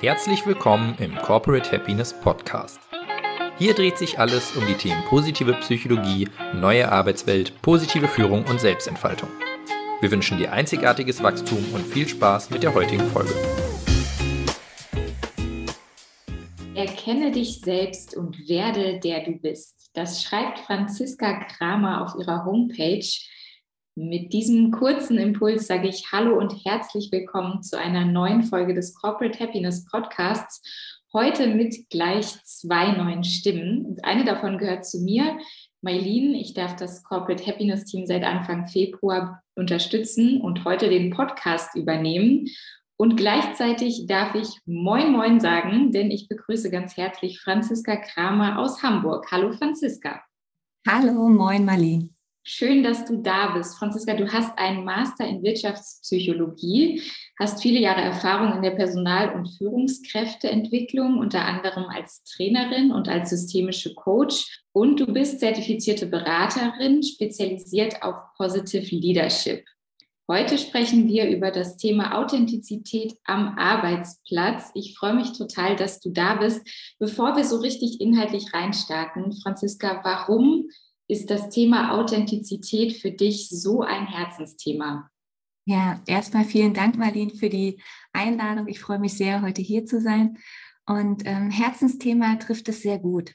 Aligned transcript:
Herzlich 0.00 0.46
willkommen 0.46 0.94
im 0.98 1.14
Corporate 1.14 1.72
Happiness 1.72 2.18
Podcast. 2.18 2.80
Hier 3.58 3.74
dreht 3.74 3.98
sich 3.98 4.18
alles 4.18 4.56
um 4.56 4.66
die 4.66 4.72
Themen 4.72 5.04
positive 5.04 5.52
Psychologie, 5.60 6.26
neue 6.54 6.90
Arbeitswelt, 6.90 7.60
positive 7.60 8.08
Führung 8.08 8.46
und 8.46 8.58
Selbstentfaltung. 8.58 9.28
Wir 10.00 10.10
wünschen 10.10 10.38
dir 10.38 10.54
einzigartiges 10.54 11.22
Wachstum 11.22 11.62
und 11.74 11.86
viel 11.86 12.08
Spaß 12.08 12.48
mit 12.48 12.62
der 12.62 12.72
heutigen 12.72 13.06
Folge. 13.10 13.34
Erkenne 16.74 17.30
dich 17.30 17.60
selbst 17.60 18.16
und 18.16 18.48
werde 18.48 19.00
der 19.00 19.22
du 19.24 19.32
bist. 19.32 19.90
Das 19.92 20.22
schreibt 20.22 20.60
Franziska 20.60 21.44
Kramer 21.44 22.00
auf 22.00 22.18
ihrer 22.18 22.46
Homepage. 22.46 23.04
Mit 23.96 24.32
diesem 24.32 24.70
kurzen 24.70 25.18
Impuls 25.18 25.66
sage 25.66 25.88
ich 25.88 26.12
Hallo 26.12 26.38
und 26.38 26.64
herzlich 26.64 27.10
willkommen 27.10 27.60
zu 27.64 27.76
einer 27.76 28.04
neuen 28.04 28.44
Folge 28.44 28.72
des 28.72 28.94
Corporate 28.94 29.40
Happiness 29.40 29.84
Podcasts. 29.84 30.62
Heute 31.12 31.48
mit 31.48 31.90
gleich 31.90 32.26
zwei 32.44 32.92
neuen 32.92 33.24
Stimmen. 33.24 33.84
Und 33.84 34.04
eine 34.04 34.24
davon 34.24 34.58
gehört 34.58 34.86
zu 34.86 35.00
mir, 35.00 35.38
Mailin. 35.82 36.36
Ich 36.36 36.54
darf 36.54 36.76
das 36.76 37.02
Corporate 37.02 37.44
Happiness 37.44 37.84
Team 37.84 38.06
seit 38.06 38.22
Anfang 38.22 38.68
Februar 38.68 39.42
unterstützen 39.56 40.40
und 40.40 40.64
heute 40.64 40.88
den 40.88 41.10
Podcast 41.10 41.74
übernehmen. 41.74 42.46
Und 42.96 43.16
gleichzeitig 43.16 44.06
darf 44.06 44.36
ich 44.36 44.60
Moin 44.66 45.10
Moin 45.10 45.40
sagen, 45.40 45.90
denn 45.90 46.12
ich 46.12 46.28
begrüße 46.28 46.70
ganz 46.70 46.96
herzlich 46.96 47.40
Franziska 47.40 47.96
Kramer 47.96 48.60
aus 48.60 48.84
Hamburg. 48.84 49.26
Hallo 49.32 49.50
Franziska. 49.50 50.22
Hallo, 50.86 51.28
moin 51.28 51.64
Marlene. 51.64 52.10
Schön, 52.42 52.82
dass 52.82 53.04
du 53.04 53.18
da 53.18 53.48
bist. 53.54 53.76
Franziska, 53.76 54.14
du 54.14 54.32
hast 54.32 54.58
einen 54.58 54.82
Master 54.84 55.26
in 55.26 55.42
Wirtschaftspsychologie, 55.42 57.02
hast 57.38 57.60
viele 57.60 57.80
Jahre 57.80 58.00
Erfahrung 58.00 58.56
in 58.56 58.62
der 58.62 58.70
Personal- 58.70 59.34
und 59.34 59.46
Führungskräfteentwicklung, 59.58 61.18
unter 61.18 61.44
anderem 61.44 61.84
als 61.84 62.24
Trainerin 62.24 62.92
und 62.92 63.08
als 63.08 63.30
systemische 63.30 63.94
Coach. 63.94 64.62
Und 64.72 65.00
du 65.00 65.06
bist 65.06 65.40
zertifizierte 65.40 66.06
Beraterin, 66.06 67.02
spezialisiert 67.02 68.02
auf 68.02 68.16
Positive 68.38 68.94
Leadership. 68.96 69.62
Heute 70.26 70.56
sprechen 70.56 71.08
wir 71.08 71.28
über 71.28 71.50
das 71.50 71.76
Thema 71.76 72.16
Authentizität 72.16 73.14
am 73.24 73.58
Arbeitsplatz. 73.58 74.70
Ich 74.74 74.96
freue 74.96 75.14
mich 75.14 75.36
total, 75.36 75.76
dass 75.76 76.00
du 76.00 76.10
da 76.10 76.36
bist. 76.36 76.66
Bevor 76.98 77.36
wir 77.36 77.44
so 77.44 77.56
richtig 77.56 78.00
inhaltlich 78.00 78.54
reinstarten, 78.54 79.32
Franziska, 79.42 80.00
warum 80.04 80.70
ist 81.10 81.30
das 81.30 81.50
Thema 81.50 81.92
Authentizität 81.98 82.94
für 82.94 83.10
dich 83.10 83.48
so 83.48 83.82
ein 83.82 84.06
Herzensthema? 84.06 85.10
Ja, 85.66 86.00
erstmal 86.06 86.44
vielen 86.44 86.72
Dank, 86.72 86.96
Marlene, 86.96 87.34
für 87.34 87.50
die 87.50 87.82
Einladung. 88.12 88.68
Ich 88.68 88.80
freue 88.80 88.98
mich 88.98 89.14
sehr, 89.14 89.42
heute 89.42 89.60
hier 89.60 89.84
zu 89.84 90.00
sein. 90.00 90.38
Und 90.86 91.22
ähm, 91.26 91.50
Herzensthema 91.50 92.36
trifft 92.36 92.68
es 92.68 92.82
sehr 92.82 92.98
gut. 92.98 93.34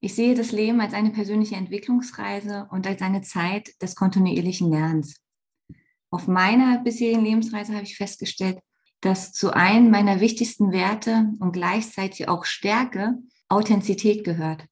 Ich 0.00 0.14
sehe 0.14 0.34
das 0.34 0.52
Leben 0.52 0.80
als 0.80 0.94
eine 0.94 1.10
persönliche 1.10 1.56
Entwicklungsreise 1.56 2.68
und 2.70 2.86
als 2.86 3.02
eine 3.02 3.22
Zeit 3.22 3.70
des 3.82 3.94
kontinuierlichen 3.96 4.70
Lernens. 4.70 5.16
Auf 6.10 6.26
meiner 6.28 6.78
bisherigen 6.78 7.24
Lebensreise 7.24 7.74
habe 7.74 7.84
ich 7.84 7.96
festgestellt, 7.96 8.58
dass 9.00 9.32
zu 9.32 9.54
einem 9.54 9.90
meiner 9.90 10.20
wichtigsten 10.20 10.72
Werte 10.72 11.32
und 11.40 11.52
gleichzeitig 11.52 12.28
auch 12.28 12.44
Stärke 12.44 13.18
Authentizität 13.48 14.24
gehört. 14.24 14.64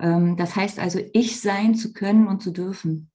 Ähm, 0.00 0.36
das 0.36 0.56
heißt 0.56 0.78
also, 0.78 1.00
ich 1.12 1.40
sein 1.40 1.74
zu 1.74 1.92
können 1.92 2.28
und 2.28 2.42
zu 2.42 2.50
dürfen. 2.50 3.10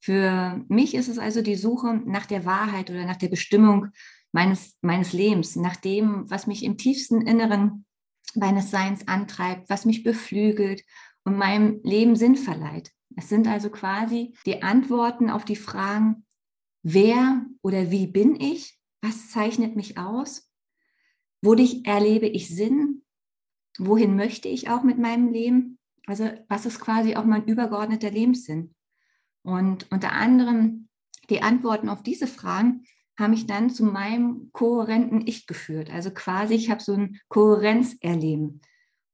Für 0.00 0.64
mich 0.68 0.94
ist 0.94 1.08
es 1.08 1.18
also 1.18 1.42
die 1.42 1.56
Suche 1.56 2.00
nach 2.04 2.26
der 2.26 2.44
Wahrheit 2.44 2.90
oder 2.90 3.04
nach 3.06 3.16
der 3.16 3.28
Bestimmung 3.28 3.88
meines, 4.32 4.76
meines 4.80 5.12
Lebens, 5.12 5.56
nach 5.56 5.76
dem, 5.76 6.30
was 6.30 6.46
mich 6.46 6.62
im 6.62 6.76
tiefsten 6.76 7.22
Inneren 7.22 7.84
meines 8.34 8.70
Seins 8.70 9.08
antreibt, 9.08 9.68
was 9.70 9.84
mich 9.84 10.02
beflügelt 10.02 10.82
und 11.24 11.36
meinem 11.36 11.80
Leben 11.82 12.16
Sinn 12.16 12.36
verleiht. 12.36 12.92
Es 13.16 13.28
sind 13.28 13.48
also 13.48 13.70
quasi 13.70 14.34
die 14.44 14.62
Antworten 14.62 15.30
auf 15.30 15.44
die 15.44 15.56
Fragen, 15.56 16.26
wer 16.82 17.46
oder 17.62 17.90
wie 17.90 18.06
bin 18.06 18.38
ich? 18.38 18.78
Was 19.00 19.30
zeichnet 19.30 19.74
mich 19.74 19.98
aus? 19.98 20.50
Wodurch 21.42 21.82
erlebe 21.84 22.26
ich 22.26 22.48
Sinn? 22.48 23.02
Wohin 23.78 24.16
möchte 24.16 24.48
ich 24.48 24.68
auch 24.68 24.82
mit 24.82 24.98
meinem 24.98 25.32
Leben? 25.32 25.78
Also 26.06 26.30
was 26.48 26.66
ist 26.66 26.80
quasi 26.80 27.16
auch 27.16 27.24
mein 27.24 27.44
übergeordneter 27.44 28.10
Lebenssinn? 28.10 28.74
Und 29.42 29.90
unter 29.90 30.12
anderem 30.12 30.88
die 31.30 31.42
Antworten 31.42 31.88
auf 31.88 32.02
diese 32.02 32.26
Fragen 32.26 32.84
haben 33.18 33.30
mich 33.30 33.46
dann 33.46 33.70
zu 33.70 33.84
meinem 33.84 34.50
kohärenten 34.52 35.26
Ich 35.26 35.46
geführt. 35.46 35.90
Also 35.90 36.10
quasi, 36.10 36.54
ich 36.54 36.70
habe 36.70 36.82
so 36.82 36.92
ein 36.92 37.18
Kohärenzerleben. 37.28 38.60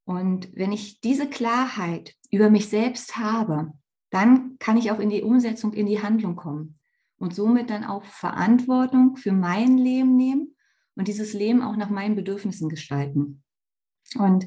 Und 0.04 0.50
wenn 0.54 0.72
ich 0.72 1.00
diese 1.00 1.28
Klarheit 1.28 2.14
über 2.30 2.50
mich 2.50 2.68
selbst 2.68 3.16
habe, 3.16 3.72
dann 4.10 4.58
kann 4.58 4.76
ich 4.76 4.90
auch 4.90 4.98
in 4.98 5.10
die 5.10 5.22
Umsetzung, 5.22 5.72
in 5.72 5.86
die 5.86 6.02
Handlung 6.02 6.36
kommen 6.36 6.74
und 7.18 7.34
somit 7.34 7.70
dann 7.70 7.84
auch 7.84 8.04
Verantwortung 8.04 9.16
für 9.16 9.32
mein 9.32 9.78
Leben 9.78 10.16
nehmen 10.16 10.56
und 10.96 11.08
dieses 11.08 11.32
Leben 11.32 11.62
auch 11.62 11.76
nach 11.76 11.88
meinen 11.88 12.16
Bedürfnissen 12.16 12.68
gestalten. 12.68 13.41
Und 14.16 14.46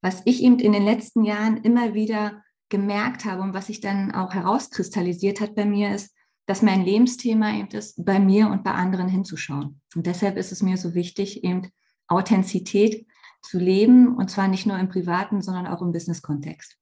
was 0.00 0.22
ich 0.24 0.42
eben 0.42 0.58
in 0.58 0.72
den 0.72 0.84
letzten 0.84 1.24
Jahren 1.24 1.58
immer 1.58 1.94
wieder 1.94 2.42
gemerkt 2.68 3.24
habe 3.24 3.42
und 3.42 3.54
was 3.54 3.66
sich 3.66 3.80
dann 3.80 4.12
auch 4.12 4.32
herauskristallisiert 4.34 5.40
hat 5.40 5.54
bei 5.54 5.64
mir, 5.64 5.94
ist, 5.94 6.14
dass 6.46 6.62
mein 6.62 6.84
Lebensthema 6.84 7.54
eben 7.54 7.68
ist, 7.68 8.04
bei 8.04 8.18
mir 8.18 8.48
und 8.48 8.64
bei 8.64 8.72
anderen 8.72 9.08
hinzuschauen. 9.08 9.80
Und 9.94 10.06
deshalb 10.06 10.36
ist 10.36 10.52
es 10.52 10.62
mir 10.62 10.76
so 10.76 10.94
wichtig, 10.94 11.44
eben 11.44 11.70
Authentizität 12.08 13.06
zu 13.42 13.58
leben 13.58 14.16
und 14.16 14.30
zwar 14.30 14.48
nicht 14.48 14.66
nur 14.66 14.78
im 14.78 14.88
privaten, 14.88 15.42
sondern 15.42 15.66
auch 15.66 15.82
im 15.82 15.92
Business-Kontext. 15.92 16.76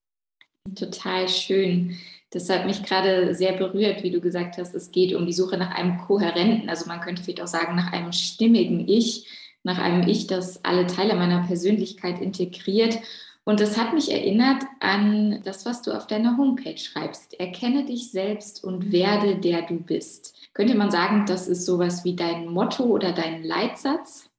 Total 0.75 1.29
schön. 1.29 1.97
Das 2.31 2.49
hat 2.49 2.67
mich 2.67 2.83
gerade 2.85 3.35
sehr 3.35 3.55
berührt, 3.55 4.03
wie 4.03 4.11
du 4.11 4.21
gesagt 4.21 4.59
hast, 4.59 4.75
es 4.75 4.93
geht 4.93 5.15
um 5.15 5.27
die 5.27 5.33
Suche 5.33 5.59
nach 5.59 5.71
einem 5.71 5.99
kohärenten, 5.99 6.69
also 6.69 6.87
man 6.87 7.01
könnte 7.01 7.23
vielleicht 7.23 7.41
auch 7.41 7.49
sagen, 7.49 7.75
nach 7.75 7.93
einem 7.93 8.13
stimmigen 8.13 8.87
Ich, 8.87 9.27
nach 9.63 9.79
einem 9.79 10.07
Ich, 10.09 10.27
das 10.27 10.65
alle 10.65 10.87
Teile 10.87 11.15
meiner 11.15 11.47
Persönlichkeit 11.47 12.21
integriert. 12.21 12.99
Und 13.45 13.61
das 13.61 13.77
hat 13.77 13.95
mich 13.95 14.11
erinnert 14.11 14.63
an 14.81 15.41
das, 15.45 15.67
was 15.67 15.83
du 15.83 15.93
auf 15.93 16.07
deiner 16.07 16.37
Homepage 16.37 16.79
schreibst. 16.79 17.39
Erkenne 17.41 17.85
dich 17.85 18.11
selbst 18.11 18.63
und 18.63 18.93
werde 18.93 19.37
der 19.37 19.63
du 19.63 19.81
bist. 19.81 20.35
Könnte 20.53 20.77
man 20.77 20.91
sagen, 20.91 21.25
das 21.27 21.49
ist 21.49 21.65
sowas 21.65 22.05
wie 22.05 22.15
dein 22.15 22.47
Motto 22.47 22.85
oder 22.85 23.13
dein 23.13 23.43
Leitsatz? 23.43 24.31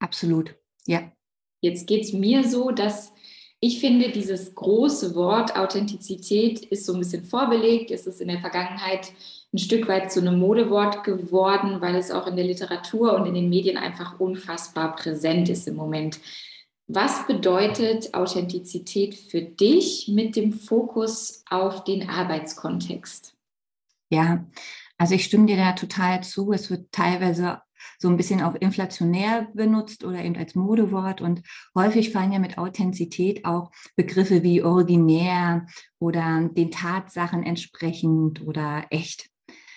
Absolut, 0.00 0.54
ja. 0.86 1.12
Jetzt 1.60 1.86
geht 1.86 2.04
es 2.04 2.12
mir 2.12 2.44
so, 2.44 2.70
dass 2.70 3.12
ich 3.60 3.80
finde, 3.80 4.10
dieses 4.10 4.54
große 4.54 5.14
Wort 5.16 5.56
Authentizität 5.56 6.60
ist 6.66 6.86
so 6.86 6.92
ein 6.92 7.00
bisschen 7.00 7.24
vorbelegt. 7.24 7.90
Es 7.90 8.06
ist 8.06 8.20
in 8.20 8.28
der 8.28 8.40
Vergangenheit 8.40 9.12
ein 9.52 9.58
Stück 9.58 9.88
weit 9.88 10.12
zu 10.12 10.20
einem 10.20 10.38
Modewort 10.38 11.02
geworden, 11.02 11.80
weil 11.80 11.96
es 11.96 12.10
auch 12.10 12.26
in 12.26 12.36
der 12.36 12.44
Literatur 12.44 13.14
und 13.14 13.26
in 13.26 13.34
den 13.34 13.48
Medien 13.48 13.76
einfach 13.76 14.20
unfassbar 14.20 14.94
präsent 14.94 15.48
ist 15.48 15.66
im 15.66 15.74
Moment. 15.74 16.20
Was 16.86 17.26
bedeutet 17.26 18.14
Authentizität 18.14 19.14
für 19.14 19.42
dich 19.42 20.08
mit 20.08 20.36
dem 20.36 20.52
Fokus 20.52 21.42
auf 21.50 21.84
den 21.84 22.08
Arbeitskontext? 22.08 23.34
Ja, 24.10 24.46
also 24.96 25.14
ich 25.14 25.24
stimme 25.24 25.46
dir 25.46 25.56
da 25.56 25.72
total 25.72 26.22
zu. 26.22 26.52
Es 26.52 26.70
wird 26.70 26.92
teilweise 26.92 27.60
so 27.98 28.08
ein 28.08 28.16
bisschen 28.16 28.42
auch 28.42 28.54
inflationär 28.54 29.48
benutzt 29.54 30.04
oder 30.04 30.24
eben 30.24 30.36
als 30.36 30.54
Modewort. 30.54 31.20
Und 31.20 31.42
häufig 31.74 32.12
fallen 32.12 32.32
ja 32.32 32.38
mit 32.38 32.58
Authentizität 32.58 33.44
auch 33.44 33.70
Begriffe 33.96 34.42
wie 34.42 34.62
originär 34.62 35.66
oder 35.98 36.48
den 36.52 36.70
Tatsachen 36.70 37.42
entsprechend 37.42 38.46
oder 38.46 38.86
echt. 38.90 39.28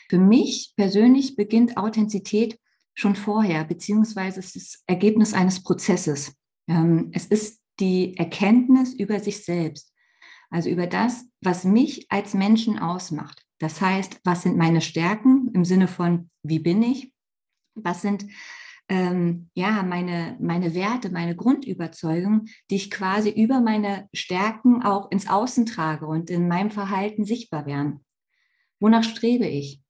Für 0.10 0.20
mich 0.20 0.74
persönlich 0.76 1.36
beginnt 1.36 1.78
Authentizität 1.78 2.60
schon 2.94 3.16
vorher, 3.16 3.64
beziehungsweise 3.64 4.40
es 4.40 4.56
ist 4.56 4.74
das 4.74 4.84
Ergebnis 4.88 5.34
eines 5.34 5.64
Prozesses. 5.64 6.36
Ähm, 6.68 7.12
es 7.14 7.26
ist 7.26 7.62
die 7.80 8.18
Erkenntnis 8.18 8.94
über 8.94 9.20
sich 9.20 9.44
selbst, 9.44 9.94
also 10.50 10.70
über 10.70 10.88
das, 10.88 11.26
was 11.42 11.64
mich 11.64 12.08
als 12.10 12.34
Menschen 12.34 12.78
ausmacht. 12.80 13.46
Das 13.60 13.80
heißt, 13.80 14.20
was 14.24 14.44
sind 14.44 14.58
meine 14.58 14.82
Stärken 14.82 15.50
im 15.54 15.66
Sinne 15.66 15.88
von, 15.88 16.30
wie 16.44 16.60
bin 16.60 16.84
ich? 16.84 17.14
Was 17.76 18.02
sind 18.02 18.26
ähm, 18.90 19.50
ja 19.54 19.84
meine, 19.84 20.38
meine 20.40 20.74
Werte, 20.74 21.12
meine 21.12 21.36
Grundüberzeugungen, 21.36 22.50
die 22.70 22.76
ich 22.76 22.92
quasi 22.92 23.30
über 23.30 23.62
meine 23.62 24.10
Stärken 24.14 24.84
auch 24.84 25.12
ins 25.12 25.28
Außen 25.28 25.66
trage 25.66 26.06
und 26.06 26.30
in 26.30 26.48
meinem 26.48 26.72
Verhalten 26.72 27.26
sichtbar 27.26 27.66
werden? 27.66 28.04
Wonach 28.80 29.04
strebe 29.04 29.48
ich? 29.48 29.82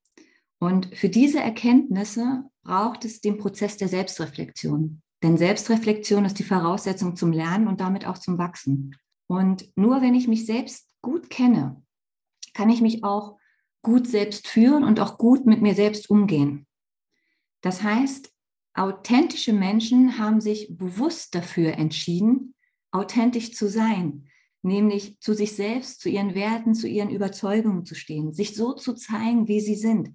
Und 0.60 0.96
für 0.96 1.08
diese 1.08 1.40
Erkenntnisse 1.40 2.44
braucht 2.62 3.04
es 3.04 3.20
den 3.20 3.38
Prozess 3.38 3.76
der 3.76 3.88
Selbstreflexion. 3.88 5.02
Denn 5.22 5.36
Selbstreflexion 5.36 6.24
ist 6.24 6.38
die 6.38 6.44
Voraussetzung 6.44 7.16
zum 7.16 7.32
Lernen 7.32 7.68
und 7.68 7.80
damit 7.80 8.06
auch 8.06 8.18
zum 8.18 8.38
Wachsen. 8.38 8.96
Und 9.26 9.68
nur 9.76 10.02
wenn 10.02 10.14
ich 10.14 10.28
mich 10.28 10.46
selbst 10.46 10.88
gut 11.00 11.30
kenne, 11.30 11.82
kann 12.54 12.70
ich 12.70 12.80
mich 12.80 13.02
auch 13.02 13.38
gut 13.82 14.06
selbst 14.06 14.46
führen 14.46 14.84
und 14.84 15.00
auch 15.00 15.18
gut 15.18 15.46
mit 15.46 15.62
mir 15.62 15.74
selbst 15.74 16.10
umgehen. 16.10 16.66
Das 17.62 17.82
heißt, 17.82 18.30
authentische 18.74 19.52
Menschen 19.52 20.18
haben 20.18 20.40
sich 20.40 20.76
bewusst 20.76 21.34
dafür 21.34 21.72
entschieden, 21.74 22.54
authentisch 22.90 23.52
zu 23.52 23.68
sein, 23.68 24.28
nämlich 24.62 25.18
zu 25.20 25.34
sich 25.34 25.52
selbst, 25.52 26.00
zu 26.00 26.08
ihren 26.08 26.34
Werten, 26.34 26.74
zu 26.74 26.86
ihren 26.86 27.10
Überzeugungen 27.10 27.84
zu 27.84 27.94
stehen, 27.94 28.32
sich 28.32 28.54
so 28.54 28.74
zu 28.74 28.94
zeigen, 28.94 29.48
wie 29.48 29.60
sie 29.60 29.74
sind. 29.74 30.14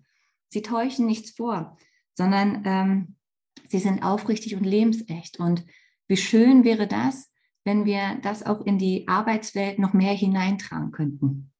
Sie 0.49 0.61
täuschen 0.61 1.05
nichts 1.05 1.31
vor, 1.31 1.77
sondern 2.13 2.63
ähm, 2.65 3.15
sie 3.67 3.79
sind 3.79 4.03
aufrichtig 4.03 4.55
und 4.55 4.63
lebensecht. 4.63 5.39
Und 5.39 5.65
wie 6.07 6.17
schön 6.17 6.63
wäre 6.63 6.88
das, 6.88 7.31
wenn 7.65 7.85
wir 7.85 8.19
das 8.21 8.45
auch 8.45 8.65
in 8.65 8.77
die 8.77 9.07
Arbeitswelt 9.07 9.79
noch 9.79 9.94
mehr 9.94 10.13
hineintragen 10.13 10.91
könnten. 10.91 11.51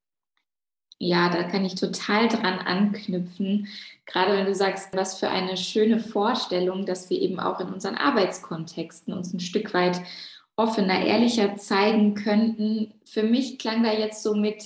Ja, 1.00 1.28
da 1.28 1.44
kann 1.44 1.64
ich 1.64 1.76
total 1.76 2.28
dran 2.28 2.58
anknüpfen. 2.58 3.68
Gerade 4.04 4.36
wenn 4.36 4.46
du 4.46 4.54
sagst, 4.54 4.96
was 4.96 5.18
für 5.18 5.28
eine 5.28 5.56
schöne 5.56 6.00
Vorstellung, 6.00 6.86
dass 6.86 7.08
wir 7.08 7.20
eben 7.20 7.38
auch 7.38 7.60
in 7.60 7.68
unseren 7.68 7.94
Arbeitskontexten 7.94 9.14
uns 9.14 9.32
ein 9.32 9.40
Stück 9.40 9.74
weit 9.74 10.00
offener, 10.56 11.04
ehrlicher 11.04 11.56
zeigen 11.56 12.14
könnten. 12.14 12.94
Für 13.04 13.22
mich 13.22 13.58
klang 13.58 13.84
da 13.84 13.92
jetzt 13.92 14.24
so 14.24 14.34
mit, 14.34 14.64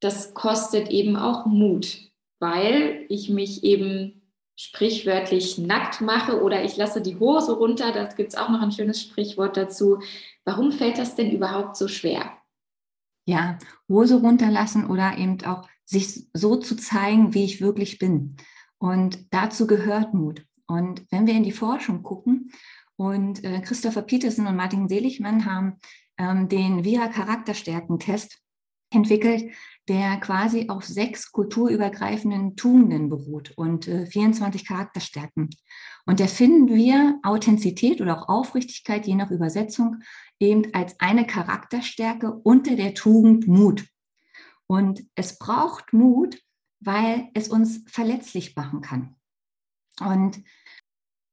das 0.00 0.34
kostet 0.34 0.88
eben 0.90 1.16
auch 1.16 1.46
Mut, 1.46 1.98
weil 2.40 3.04
ich 3.08 3.30
mich 3.30 3.62
eben 3.62 4.20
sprichwörtlich 4.56 5.56
nackt 5.56 6.00
mache 6.00 6.42
oder 6.42 6.64
ich 6.64 6.76
lasse 6.76 7.00
die 7.00 7.18
Hose 7.18 7.52
runter. 7.52 7.92
Da 7.92 8.04
gibt 8.04 8.30
es 8.30 8.38
auch 8.38 8.48
noch 8.48 8.60
ein 8.60 8.72
schönes 8.72 9.00
Sprichwort 9.00 9.56
dazu. 9.56 10.02
Warum 10.44 10.72
fällt 10.72 10.98
das 10.98 11.14
denn 11.14 11.30
überhaupt 11.30 11.76
so 11.76 11.86
schwer? 11.86 12.32
Ja, 13.24 13.58
Hose 13.90 14.20
runterlassen 14.20 14.86
oder 14.86 15.18
eben 15.18 15.44
auch 15.44 15.68
sich 15.84 16.26
so 16.32 16.56
zu 16.56 16.76
zeigen, 16.76 17.34
wie 17.34 17.44
ich 17.44 17.60
wirklich 17.60 17.98
bin. 17.98 18.36
Und 18.78 19.26
dazu 19.30 19.66
gehört 19.66 20.14
Mut. 20.14 20.46
Und 20.66 21.04
wenn 21.10 21.26
wir 21.26 21.34
in 21.34 21.42
die 21.42 21.52
Forschung 21.52 22.02
gucken, 22.02 22.50
und 23.00 23.44
äh, 23.44 23.62
Christopher 23.62 24.02
Peterson 24.02 24.46
und 24.46 24.56
Martin 24.56 24.86
Seligmann 24.86 25.46
haben 25.46 25.78
ähm, 26.18 26.50
den 26.50 26.84
Vira 26.84 27.08
Charakterstärken-Test 27.08 28.42
entwickelt, 28.92 29.54
der 29.88 30.18
quasi 30.18 30.68
auf 30.68 30.84
sechs 30.84 31.32
kulturübergreifenden 31.32 32.56
Tugenden 32.56 33.08
beruht 33.08 33.52
und 33.56 33.88
äh, 33.88 34.04
24 34.04 34.66
Charakterstärken. 34.66 35.48
Und 36.04 36.20
da 36.20 36.26
finden 36.26 36.68
wir 36.68 37.18
Authentizität 37.22 38.02
oder 38.02 38.20
auch 38.20 38.28
Aufrichtigkeit, 38.28 39.06
je 39.06 39.14
nach 39.14 39.30
Übersetzung, 39.30 40.02
eben 40.40 40.74
als 40.74 40.98
eine 40.98 41.26
Charakterstärke 41.26 42.32
unter 42.32 42.74
der 42.74 42.94
Tugend 42.94 43.46
Mut. 43.46 43.86
Und 44.66 45.04
es 45.14 45.38
braucht 45.38 45.92
Mut, 45.92 46.40
weil 46.80 47.28
es 47.34 47.48
uns 47.48 47.84
verletzlich 47.86 48.56
machen 48.56 48.80
kann. 48.80 49.16
Und 50.00 50.42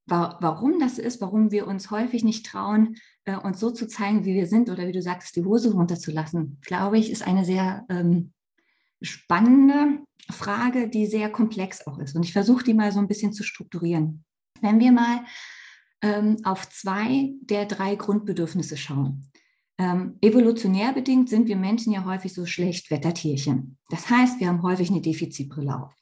warum 0.07 0.79
das 0.79 0.99
ist, 0.99 1.21
warum 1.21 1.51
wir 1.51 1.67
uns 1.67 1.91
häufig 1.91 2.23
nicht 2.23 2.45
trauen, 2.45 2.95
äh, 3.25 3.35
uns 3.35 3.59
so 3.59 3.71
zu 3.71 3.87
zeigen, 3.87 4.25
wie 4.25 4.35
wir 4.35 4.47
sind 4.47 4.69
oder 4.69 4.87
wie 4.87 4.91
du 4.91 5.01
sagst, 5.01 5.35
die 5.35 5.43
Hose 5.43 5.73
runterzulassen, 5.73 6.59
glaube 6.61 6.97
ich, 6.97 7.11
ist 7.11 7.27
eine 7.27 7.43
sehr 7.43 7.85
ähm, 7.89 8.33
spannende 9.01 9.99
Frage, 10.29 10.89
die 10.89 11.05
sehr 11.05 11.29
komplex 11.29 11.85
auch 11.87 11.99
ist. 11.99 12.15
Und 12.15 12.23
ich 12.23 12.33
versuche 12.33 12.63
die 12.63 12.73
mal 12.73 12.91
so 12.91 12.99
ein 12.99 13.07
bisschen 13.07 13.33
zu 13.33 13.43
strukturieren. 13.43 14.23
Wenn 14.61 14.79
wir 14.79 14.91
mal 14.91 15.21
ähm, 16.01 16.37
auf 16.43 16.69
zwei 16.69 17.33
der 17.41 17.65
drei 17.65 17.95
Grundbedürfnisse 17.95 18.77
schauen. 18.77 19.31
Ähm, 19.79 20.17
evolutionär 20.21 20.93
bedingt 20.93 21.29
sind 21.29 21.47
wir 21.47 21.55
Menschen 21.55 21.93
ja 21.93 22.05
häufig 22.05 22.33
so 22.33 22.45
Schlechtwettertierchen. 22.45 23.77
Das 23.89 24.09
heißt, 24.09 24.39
wir 24.39 24.47
haben 24.47 24.63
häufig 24.63 24.89
eine 24.89 25.01
Defizitbrille 25.01 25.83
auf. 25.83 25.93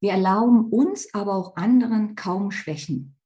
Wir 0.00 0.12
erlauben 0.12 0.66
uns, 0.66 1.12
aber 1.12 1.34
auch 1.34 1.56
anderen 1.56 2.14
kaum 2.14 2.50
Schwächen. 2.50 3.16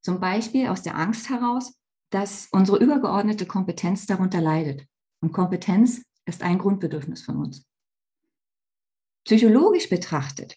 Zum 0.00 0.20
Beispiel 0.20 0.68
aus 0.68 0.82
der 0.82 0.96
Angst 0.96 1.28
heraus, 1.28 1.78
dass 2.10 2.48
unsere 2.50 2.78
übergeordnete 2.78 3.46
Kompetenz 3.46 4.06
darunter 4.06 4.40
leidet. 4.40 4.86
Und 5.20 5.32
Kompetenz 5.32 6.02
ist 6.24 6.42
ein 6.42 6.58
Grundbedürfnis 6.58 7.22
von 7.22 7.36
uns. 7.36 7.66
Psychologisch 9.24 9.88
betrachtet 9.88 10.56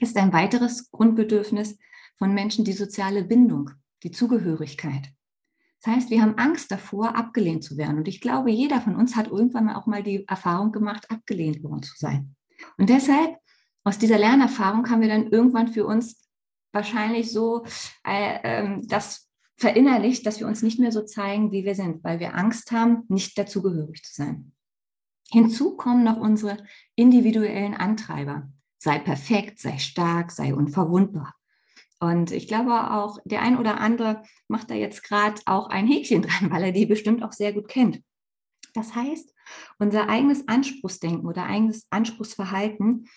ist 0.00 0.16
ein 0.16 0.32
weiteres 0.32 0.90
Grundbedürfnis 0.90 1.78
von 2.16 2.34
Menschen 2.34 2.64
die 2.64 2.72
soziale 2.72 3.24
Bindung, 3.24 3.70
die 4.04 4.10
Zugehörigkeit. 4.10 5.10
Das 5.82 5.94
heißt, 5.94 6.10
wir 6.10 6.22
haben 6.22 6.38
Angst 6.38 6.70
davor, 6.70 7.16
abgelehnt 7.16 7.64
zu 7.64 7.76
werden. 7.76 7.98
Und 7.98 8.08
ich 8.08 8.20
glaube, 8.20 8.50
jeder 8.50 8.80
von 8.80 8.96
uns 8.96 9.16
hat 9.16 9.28
irgendwann 9.28 9.68
auch 9.68 9.86
mal 9.86 10.02
die 10.02 10.26
Erfahrung 10.28 10.72
gemacht, 10.72 11.10
abgelehnt 11.10 11.62
worden 11.62 11.82
zu 11.82 11.94
sein. 11.96 12.36
Und 12.78 12.88
deshalb, 12.88 13.36
aus 13.82 13.98
dieser 13.98 14.18
Lernerfahrung 14.18 14.88
haben 14.88 15.02
wir 15.02 15.08
dann 15.08 15.28
irgendwann 15.30 15.68
für 15.68 15.84
uns 15.84 16.26
wahrscheinlich 16.72 17.30
so 17.32 17.64
äh, 18.06 18.38
äh, 18.42 18.80
das 18.86 19.30
verinnerlicht, 19.56 20.26
dass 20.26 20.40
wir 20.40 20.46
uns 20.46 20.62
nicht 20.62 20.80
mehr 20.80 20.90
so 20.90 21.02
zeigen, 21.02 21.52
wie 21.52 21.64
wir 21.64 21.74
sind, 21.74 22.02
weil 22.02 22.18
wir 22.18 22.34
Angst 22.34 22.72
haben, 22.72 23.04
nicht 23.08 23.36
dazugehörig 23.38 24.02
zu 24.02 24.14
sein. 24.14 24.52
Hinzu 25.30 25.76
kommen 25.76 26.04
noch 26.04 26.18
unsere 26.18 26.58
individuellen 26.96 27.74
Antreiber. 27.74 28.50
Sei 28.78 28.98
perfekt, 28.98 29.58
sei 29.58 29.78
stark, 29.78 30.30
sei 30.30 30.54
unverwundbar. 30.54 31.34
Und 32.04 32.32
ich 32.32 32.48
glaube 32.48 32.92
auch, 32.92 33.18
der 33.24 33.40
ein 33.40 33.56
oder 33.56 33.80
andere 33.80 34.22
macht 34.46 34.70
da 34.70 34.74
jetzt 34.74 35.02
gerade 35.04 35.40
auch 35.46 35.70
ein 35.70 35.86
Häkchen 35.86 36.20
dran, 36.22 36.50
weil 36.50 36.64
er 36.64 36.72
die 36.72 36.84
bestimmt 36.84 37.22
auch 37.22 37.32
sehr 37.32 37.54
gut 37.54 37.66
kennt. 37.66 38.02
Das 38.74 38.94
heißt, 38.94 39.32
unser 39.78 40.10
eigenes 40.10 40.46
Anspruchsdenken 40.46 41.26
oder 41.26 41.46
eigenes 41.46 41.86
Anspruchsverhalten, 41.88 43.08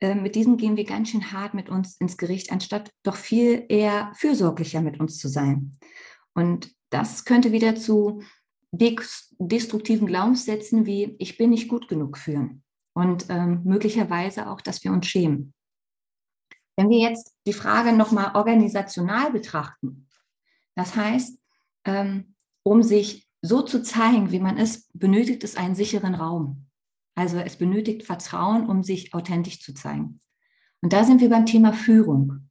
äh, 0.00 0.14
mit 0.14 0.36
diesem 0.36 0.56
gehen 0.56 0.78
wir 0.78 0.84
ganz 0.84 1.10
schön 1.10 1.32
hart 1.32 1.52
mit 1.52 1.68
uns 1.68 1.96
ins 2.00 2.16
Gericht, 2.16 2.50
anstatt 2.50 2.90
doch 3.02 3.16
viel 3.16 3.66
eher 3.68 4.10
fürsorglicher 4.14 4.80
mit 4.80 4.98
uns 5.00 5.18
zu 5.18 5.28
sein. 5.28 5.76
Und 6.32 6.72
das 6.88 7.26
könnte 7.26 7.52
wieder 7.52 7.76
zu 7.76 8.22
destruktiven 8.72 10.06
Glaubenssätzen 10.06 10.86
wie 10.86 11.14
ich 11.18 11.36
bin 11.36 11.50
nicht 11.50 11.68
gut 11.68 11.88
genug 11.88 12.16
führen 12.16 12.62
und 12.94 13.26
ähm, 13.28 13.60
möglicherweise 13.64 14.48
auch, 14.48 14.62
dass 14.62 14.82
wir 14.82 14.92
uns 14.92 15.08
schämen. 15.08 15.52
Wenn 16.80 16.88
wir 16.88 16.98
jetzt 16.98 17.36
die 17.46 17.52
Frage 17.52 17.92
nochmal 17.92 18.34
organisational 18.34 19.30
betrachten, 19.32 20.08
das 20.74 20.96
heißt, 20.96 21.38
ähm, 21.84 22.36
um 22.62 22.82
sich 22.82 23.28
so 23.42 23.60
zu 23.60 23.82
zeigen, 23.82 24.32
wie 24.32 24.38
man 24.40 24.56
ist, 24.56 24.88
benötigt 24.98 25.44
es 25.44 25.56
einen 25.58 25.74
sicheren 25.74 26.14
Raum. 26.14 26.68
Also 27.14 27.36
es 27.36 27.56
benötigt 27.56 28.04
Vertrauen, 28.04 28.66
um 28.66 28.82
sich 28.82 29.12
authentisch 29.12 29.60
zu 29.60 29.74
zeigen. 29.74 30.20
Und 30.80 30.94
da 30.94 31.04
sind 31.04 31.20
wir 31.20 31.28
beim 31.28 31.44
Thema 31.44 31.74
Führung. 31.74 32.48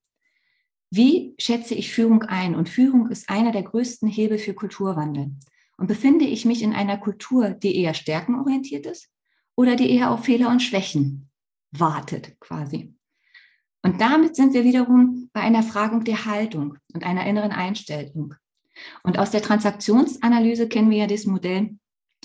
Wie 0.92 1.34
schätze 1.40 1.74
ich 1.74 1.92
Führung 1.92 2.22
ein? 2.22 2.54
Und 2.54 2.70
Führung 2.70 3.10
ist 3.10 3.32
einer 3.32 3.52
der 3.52 3.64
größten 3.64 4.08
Hebel 4.08 4.38
für 4.38 4.54
Kulturwandel. 4.54 5.32
Und 5.78 5.88
befinde 5.88 6.26
ich 6.26 6.46
mich 6.46 6.62
in 6.62 6.74
einer 6.74 7.00
Kultur, 7.00 7.50
die 7.50 7.76
eher 7.78 7.96
stärkenorientiert 7.96 8.86
ist 8.86 9.10
oder 9.56 9.76
die 9.76 9.90
eher 9.90 10.12
auf 10.12 10.26
Fehler 10.26 10.50
und 10.50 10.62
Schwächen 10.62 11.32
wartet 11.72 12.40
quasi? 12.40 12.94
Und 13.82 14.02
damit 14.02 14.36
sind 14.36 14.54
wir 14.54 14.64
wiederum 14.64 15.30
bei 15.34 15.42
einer 15.42 15.64
Fragung 15.64 16.04
der 16.04 16.26
Haltung 16.26 16.78
und 16.94 17.04
einer 17.04 17.26
inneren 17.26 17.52
Einstellung. 17.52 18.36
Und 19.04 19.18
aus 19.18 19.32
der 19.32 19.42
Transaktionsanalyse 19.42 20.68
kennen 20.68 20.90
wir 20.90 21.00
ja 21.00 21.08
das 21.08 21.26
Modell 21.26 21.78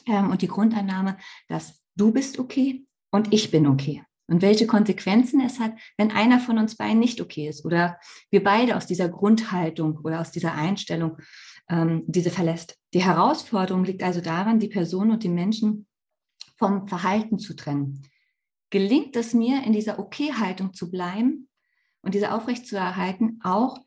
ähm, 0.06 0.30
und 0.30 0.42
die 0.42 0.49
Grundannahme, 0.49 1.16
dass 1.49 1.80
du 1.96 2.12
bist 2.12 2.38
okay 2.38 2.84
und 3.11 3.32
ich 3.32 3.50
bin 3.50 3.66
okay. 3.66 4.02
Und 4.26 4.40
welche 4.40 4.66
Konsequenzen 4.66 5.40
es 5.40 5.61
hat, 5.61 5.75
wenn 5.99 6.11
einer 6.11 6.40
von 6.40 6.58
uns 6.58 6.76
beiden 6.76 6.99
nicht 6.99 7.20
okay 7.20 7.49
ist 7.49 7.64
oder 7.64 7.99
wir 8.30 8.42
beide 8.42 8.76
aus 8.76 8.87
dieser 8.87 9.08
Grundhaltung 9.08 9.99
oder 10.02 10.20
aus 10.20 10.30
dieser 10.30 10.54
Einstellung 10.54 11.18
ähm, 11.68 12.04
diese 12.06 12.30
verlässt. 12.30 12.78
Die 12.94 13.04
Herausforderung 13.04 13.84
liegt 13.84 14.02
also 14.02 14.20
daran, 14.20 14.61
die 14.61 14.68
Person 14.68 15.11
und 15.11 15.23
die 15.23 15.28
Menschen 15.28 15.87
vom 16.56 16.88
Verhalten 16.88 17.38
zu 17.38 17.54
trennen 17.54 18.02
gelingt 18.74 19.14
es 19.14 19.34
mir, 19.34 19.62
in 19.62 19.72
dieser 19.72 20.00
Okay-Haltung 20.00 20.74
zu 20.74 20.90
bleiben 20.90 21.48
und 22.02 22.12
diese 22.12 22.32
aufrechtzuerhalten, 22.32 23.38
auch 23.44 23.78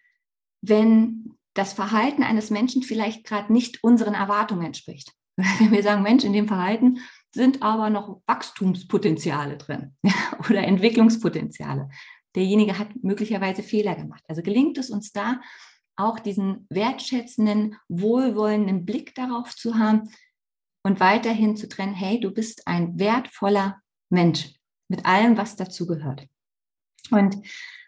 wenn 0.62 1.34
das 1.54 1.74
Verhalten 1.74 2.24
eines 2.24 2.52
Menschen 2.52 2.84
vielleicht 2.84 3.26
gerade 3.26 3.52
nicht 3.52 3.84
unseren 3.84 4.14
Erwartungen 4.14 4.66
entspricht. 4.66 5.12
Wenn 5.60 5.72
wir 5.72 5.84
sagen, 5.84 6.04
Mensch, 6.04 6.24
in 6.24 6.34
dem 6.34 6.48
Verhalten 6.48 7.00
sind 7.32 7.62
aber 7.62 7.90
noch 7.90 8.22
Wachstumspotenziale 8.28 9.58
drin 9.58 9.94
oder 10.50 10.64
Entwicklungspotenziale. 10.64 11.90
Derjenige 12.36 12.80
hat 12.80 12.88
möglicherweise 13.04 13.64
Fehler 13.64 13.94
gemacht. 13.96 14.24
Also 14.30 14.42
gelingt 14.42 14.78
es 14.78 14.90
uns 14.90 15.12
da, 15.12 15.42
auch 15.98 16.20
diesen 16.20 16.66
wertschätzenden, 16.70 17.76
wohlwollenden 17.90 18.86
Blick 18.86 19.14
darauf 19.16 19.54
zu 19.54 19.78
haben 19.78 20.10
und 20.84 21.02
weiterhin 21.02 21.58
zu 21.58 21.68
trennen, 21.68 21.94
hey, 21.94 22.22
du 22.22 22.32
bist 22.32 22.66
ein 22.68 22.98
wertvoller 22.98 23.82
Mensch 24.10 24.57
mit 24.88 25.06
allem, 25.06 25.38
was 25.38 25.56
dazu 25.56 25.86
gehört. 25.86 26.28
Und 27.12 27.38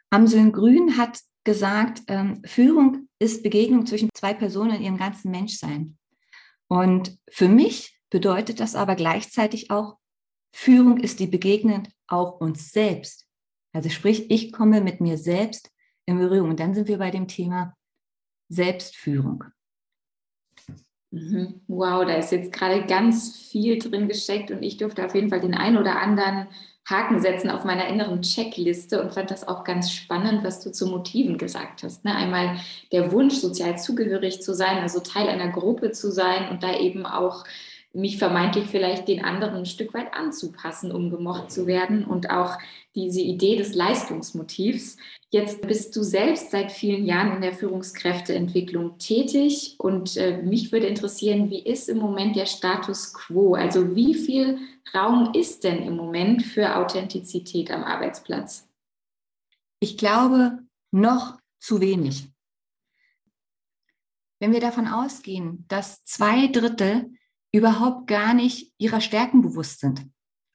Amseln 0.10 0.52
Grün 0.52 0.98
hat 0.98 1.20
gesagt, 1.44 2.04
ähm, 2.08 2.42
Führung 2.46 3.08
ist 3.20 3.44
Begegnung 3.44 3.86
zwischen 3.86 4.10
zwei 4.14 4.34
Personen 4.34 4.76
in 4.76 4.82
ihrem 4.82 4.98
ganzen 4.98 5.32
Menschsein. 5.32 5.98
Und 6.68 7.18
für 7.30 7.48
mich 7.48 8.00
bedeutet 8.10 8.60
das 8.60 8.76
aber 8.76 8.96
gleichzeitig 8.96 9.72
auch, 9.72 9.98
Führung 10.52 10.98
ist 10.98 11.20
die 11.20 11.28
Begegnung 11.28 11.88
auch 12.08 12.40
uns 12.40 12.72
selbst. 12.72 13.28
Also 13.74 13.90
sprich, 13.90 14.32
ich 14.32 14.52
komme 14.52 14.82
mit 14.82 15.00
mir 15.00 15.18
selbst 15.18 15.72
in 16.06 16.18
Berührung. 16.18 16.50
Und 16.50 16.60
dann 16.60 16.74
sind 16.74 16.88
wir 16.88 16.98
bei 16.98 17.12
dem 17.12 17.28
Thema 17.28 17.76
Selbstführung. 18.50 19.44
Mhm. 21.12 21.62
Wow, 21.68 22.06
da 22.06 22.16
ist 22.16 22.32
jetzt 22.32 22.52
gerade 22.52 22.86
ganz 22.86 23.36
viel 23.36 23.80
drin 23.80 24.08
gesteckt 24.08 24.52
und 24.52 24.62
ich 24.62 24.78
durfte 24.78 25.06
auf 25.06 25.16
jeden 25.16 25.30
Fall 25.30 25.40
den 25.40 25.56
einen 25.56 25.78
oder 25.78 26.00
anderen 26.00 26.48
Haken 26.90 27.22
setzen 27.22 27.50
auf 27.50 27.66
meiner 27.66 27.88
inneren 27.88 28.22
Checkliste 28.22 29.02
und 29.02 29.14
fand 29.14 29.30
das 29.30 29.48
auch 29.48 29.64
ganz 29.64 29.92
spannend, 29.92 30.44
was 30.44 30.62
du 30.62 30.72
zu 30.72 30.88
Motiven 30.88 31.38
gesagt 31.38 31.84
hast. 31.84 32.04
Ne? 32.04 32.16
Einmal 32.16 32.58
der 32.92 33.12
Wunsch, 33.12 33.36
sozial 33.36 33.78
zugehörig 33.78 34.42
zu 34.42 34.56
sein, 34.56 34.80
also 34.80 35.00
Teil 35.00 35.28
einer 35.28 35.50
Gruppe 35.50 35.92
zu 35.92 36.12
sein 36.12 36.50
und 36.50 36.64
da 36.64 36.78
eben 36.78 37.06
auch 37.06 37.46
mich 37.94 38.18
vermeintlich 38.18 38.66
vielleicht 38.68 39.08
den 39.08 39.24
anderen 39.24 39.56
ein 39.56 39.66
Stück 39.66 39.94
weit 39.94 40.14
anzupassen, 40.14 40.92
um 40.92 41.10
gemocht 41.10 41.52
zu 41.52 41.66
werden 41.66 42.06
und 42.06 42.30
auch 42.30 42.58
diese 42.94 43.22
Idee 43.22 43.56
des 43.56 43.74
Leistungsmotivs. 43.74 44.98
Jetzt 45.32 45.62
bist 45.62 45.96
du 45.96 46.04
selbst 46.04 46.52
seit 46.52 46.72
vielen 46.72 47.06
Jahren 47.06 47.36
in 47.36 47.42
der 47.42 47.54
Führungskräfteentwicklung 47.54 48.98
tätig 49.00 49.76
und 49.80 50.18
äh, 50.18 50.42
mich 50.44 50.72
würde 50.72 50.88
interessieren, 50.88 51.50
wie 51.50 51.64
ist 51.64 51.90
im 51.90 51.98
Moment 51.98 52.36
der 52.36 52.46
Status 52.46 53.14
quo? 53.14 53.56
Also 53.56 53.96
wie 53.96 54.14
viel 54.14 54.60
Raum 54.94 55.34
ist 55.34 55.64
denn 55.64 55.82
im 55.84 55.96
Moment 55.96 56.44
für 56.44 56.76
Authentizität 56.76 57.72
am 57.72 57.84
Arbeitsplatz? 57.84 58.68
Ich 59.80 59.98
glaube, 59.98 60.60
noch 60.92 61.40
zu 61.60 61.82
wenig. 61.82 62.28
Wenn 64.40 64.54
wir 64.54 64.62
davon 64.62 64.88
ausgehen, 64.88 65.66
dass 65.68 66.04
zwei 66.06 66.48
Drittel 66.48 67.12
überhaupt 67.52 68.08
gar 68.08 68.34
nicht 68.34 68.74
ihrer 68.78 69.02
Stärken 69.02 69.42
bewusst 69.42 69.80
sind. 69.80 70.06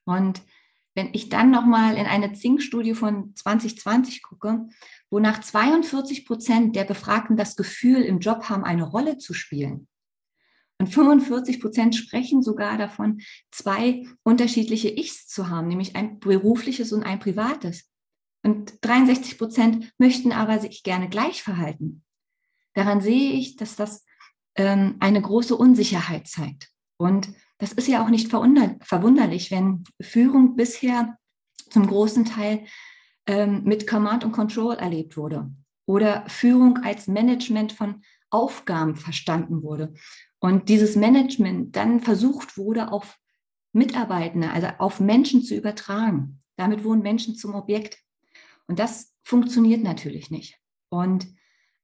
Und 0.04 0.42
wenn 0.94 1.10
ich 1.12 1.28
dann 1.28 1.50
nochmal 1.50 1.96
in 1.96 2.06
eine 2.06 2.32
Zink-Studie 2.32 2.94
von 2.94 3.34
2020 3.34 4.22
gucke, 4.22 4.68
wo 5.10 5.18
nach 5.18 5.40
42 5.40 6.24
Prozent 6.24 6.76
der 6.76 6.84
Befragten 6.84 7.36
das 7.36 7.56
Gefühl 7.56 8.02
im 8.02 8.20
Job 8.20 8.48
haben, 8.48 8.64
eine 8.64 8.84
Rolle 8.84 9.18
zu 9.18 9.34
spielen. 9.34 9.88
Und 10.78 10.88
45 10.88 11.60
Prozent 11.60 11.96
sprechen 11.96 12.42
sogar 12.42 12.78
davon, 12.78 13.20
zwei 13.50 14.06
unterschiedliche 14.22 14.88
Ichs 14.88 15.26
zu 15.26 15.48
haben, 15.48 15.68
nämlich 15.68 15.96
ein 15.96 16.20
berufliches 16.20 16.92
und 16.92 17.04
ein 17.04 17.18
privates. 17.18 17.90
Und 18.44 18.74
63 18.82 19.38
Prozent 19.38 19.92
möchten 19.98 20.32
aber 20.32 20.58
sich 20.58 20.82
gerne 20.82 21.08
gleich 21.08 21.42
verhalten. 21.42 22.04
Daran 22.74 23.00
sehe 23.00 23.32
ich, 23.32 23.56
dass 23.56 23.76
das 23.76 24.04
ähm, 24.56 24.96
eine 25.00 25.22
große 25.22 25.56
Unsicherheit 25.56 26.26
zeigt. 26.28 26.73
Und 26.96 27.28
das 27.58 27.72
ist 27.72 27.88
ja 27.88 28.04
auch 28.04 28.08
nicht 28.08 28.30
verwunderlich, 28.30 29.50
wenn 29.50 29.84
Führung 30.00 30.56
bisher 30.56 31.16
zum 31.70 31.86
großen 31.86 32.24
Teil 32.24 32.66
ähm, 33.26 33.62
mit 33.64 33.86
Command 33.86 34.24
und 34.24 34.32
Control 34.32 34.74
erlebt 34.74 35.16
wurde 35.16 35.50
oder 35.86 36.24
Führung 36.28 36.78
als 36.78 37.06
Management 37.06 37.72
von 37.72 38.02
Aufgaben 38.30 38.96
verstanden 38.96 39.62
wurde 39.62 39.94
und 40.40 40.68
dieses 40.68 40.96
Management 40.96 41.76
dann 41.76 42.00
versucht 42.00 42.58
wurde, 42.58 42.92
auf 42.92 43.18
Mitarbeitende, 43.72 44.50
also 44.50 44.68
auf 44.78 45.00
Menschen 45.00 45.42
zu 45.42 45.54
übertragen. 45.54 46.38
Damit 46.56 46.84
wurden 46.84 47.02
Menschen 47.02 47.34
zum 47.34 47.54
Objekt. 47.54 47.98
Und 48.66 48.78
das 48.78 49.12
funktioniert 49.22 49.82
natürlich 49.82 50.30
nicht. 50.30 50.58
Und 50.90 51.26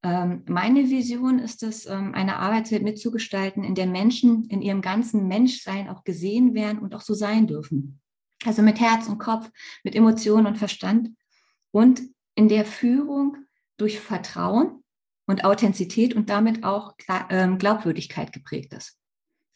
meine 0.03 0.89
Vision 0.89 1.39
ist 1.39 1.63
es, 1.63 1.85
ähm, 1.87 2.15
eine 2.15 2.37
Arbeitswelt 2.37 2.83
mitzugestalten, 2.83 3.65
in 3.65 3.75
der 3.75 3.87
Menschen 3.87 4.45
in 4.45 4.63
ihrem 4.63 4.81
ganzen 4.81 5.29
Menschsein 5.29 5.89
auch 5.89 6.05
gesehen 6.05 6.55
werden 6.55 6.79
und 6.79 6.95
auch 6.95 7.03
so 7.03 7.13
sein 7.13 7.47
dürfen. 7.47 8.01
Also 8.45 8.63
mit 8.63 8.81
Herz 8.81 9.09
und 9.09 9.19
Kopf, 9.19 9.51
mit 9.85 9.95
Emotionen 9.95 10.47
und 10.47 10.57
Verstand 10.57 11.11
und 11.71 12.01
in 12.35 12.49
der 12.49 12.65
Führung 12.65 13.37
durch 13.77 14.01
Vertrauen 14.01 14.83
und 15.27 15.45
Authentizität 15.45 16.15
und 16.15 16.31
damit 16.31 16.65
auch 16.65 16.95
ähm, 17.29 17.59
Glaubwürdigkeit 17.59 18.33
geprägt 18.33 18.73
ist. 18.73 18.99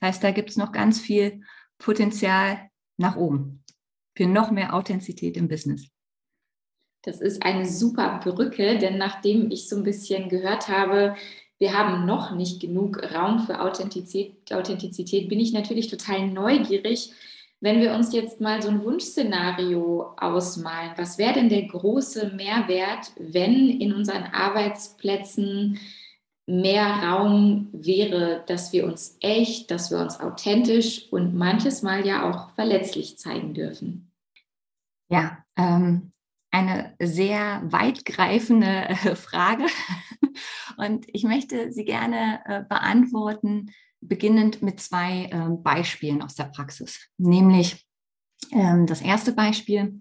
Das 0.00 0.08
heißt, 0.08 0.24
da 0.24 0.30
gibt 0.30 0.50
es 0.50 0.56
noch 0.56 0.72
ganz 0.72 1.00
viel 1.00 1.40
Potenzial 1.78 2.68
nach 2.98 3.16
oben 3.16 3.64
für 4.14 4.26
noch 4.26 4.50
mehr 4.50 4.74
Authentizität 4.74 5.36
im 5.36 5.48
Business. 5.48 5.88
Das 7.04 7.20
ist 7.20 7.44
eine 7.44 7.66
super 7.66 8.20
Brücke, 8.24 8.78
denn 8.78 8.96
nachdem 8.96 9.50
ich 9.50 9.68
so 9.68 9.76
ein 9.76 9.82
bisschen 9.82 10.30
gehört 10.30 10.68
habe, 10.68 11.14
wir 11.58 11.78
haben 11.78 12.06
noch 12.06 12.34
nicht 12.34 12.60
genug 12.60 13.00
Raum 13.14 13.40
für 13.40 13.60
Authentizität, 13.60 14.52
Authentizität, 14.52 15.28
bin 15.28 15.38
ich 15.38 15.52
natürlich 15.52 15.88
total 15.88 16.26
neugierig, 16.28 17.12
wenn 17.60 17.80
wir 17.80 17.94
uns 17.94 18.12
jetzt 18.12 18.40
mal 18.40 18.60
so 18.60 18.68
ein 18.68 18.82
Wunschszenario 18.84 20.14
ausmalen. 20.16 20.92
Was 20.96 21.18
wäre 21.18 21.34
denn 21.34 21.48
der 21.48 21.62
große 21.62 22.32
Mehrwert, 22.34 23.12
wenn 23.18 23.68
in 23.68 23.92
unseren 23.92 24.24
Arbeitsplätzen 24.24 25.78
mehr 26.46 26.86
Raum 26.86 27.68
wäre, 27.72 28.44
dass 28.46 28.72
wir 28.72 28.84
uns 28.84 29.16
echt, 29.20 29.70
dass 29.70 29.90
wir 29.90 29.98
uns 29.98 30.20
authentisch 30.20 31.10
und 31.10 31.34
manches 31.34 31.82
Mal 31.82 32.06
ja 32.06 32.28
auch 32.28 32.50
verletzlich 32.54 33.16
zeigen 33.18 33.54
dürfen? 33.54 34.10
Ja, 35.08 35.38
ähm, 35.56 36.10
eine 36.54 36.94
sehr 37.00 37.62
weitgreifende 37.64 38.88
äh, 38.88 39.16
Frage 39.16 39.66
und 40.76 41.06
ich 41.12 41.24
möchte 41.24 41.72
sie 41.72 41.84
gerne 41.84 42.40
äh, 42.46 42.62
beantworten, 42.62 43.72
beginnend 44.00 44.62
mit 44.62 44.78
zwei 44.80 45.24
äh, 45.24 45.48
Beispielen 45.50 46.22
aus 46.22 46.36
der 46.36 46.44
Praxis. 46.44 47.10
Nämlich 47.18 47.84
ähm, 48.52 48.86
das 48.86 49.00
erste 49.00 49.32
Beispiel. 49.32 50.00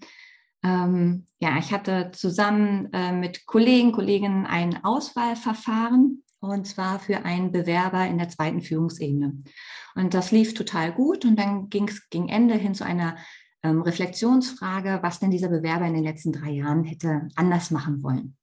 Ähm, 0.63 1.25
ja, 1.39 1.57
ich 1.57 1.73
hatte 1.73 2.11
zusammen 2.13 2.89
äh, 2.93 3.11
mit 3.11 3.45
Kollegen, 3.47 3.91
Kolleginnen 3.91 4.45
ein 4.45 4.83
Auswahlverfahren 4.83 6.23
und 6.39 6.67
zwar 6.67 6.99
für 6.99 7.25
einen 7.25 7.51
Bewerber 7.51 8.05
in 8.05 8.17
der 8.19 8.29
zweiten 8.29 8.61
Führungsebene. 8.61 9.41
Und 9.95 10.13
das 10.13 10.31
lief 10.31 10.53
total 10.53 10.91
gut 10.91 11.25
und 11.25 11.37
dann 11.37 11.69
ging 11.69 11.87
es 11.87 12.09
gegen 12.09 12.29
Ende 12.29 12.55
hin 12.55 12.75
zu 12.75 12.85
einer 12.85 13.17
ähm, 13.63 13.81
Reflexionsfrage, 13.81 14.99
was 15.01 15.19
denn 15.19 15.31
dieser 15.31 15.49
Bewerber 15.49 15.85
in 15.87 15.93
den 15.93 16.03
letzten 16.03 16.31
drei 16.31 16.51
Jahren 16.51 16.83
hätte 16.83 17.27
anders 17.35 17.71
machen 17.71 18.03
wollen. 18.03 18.37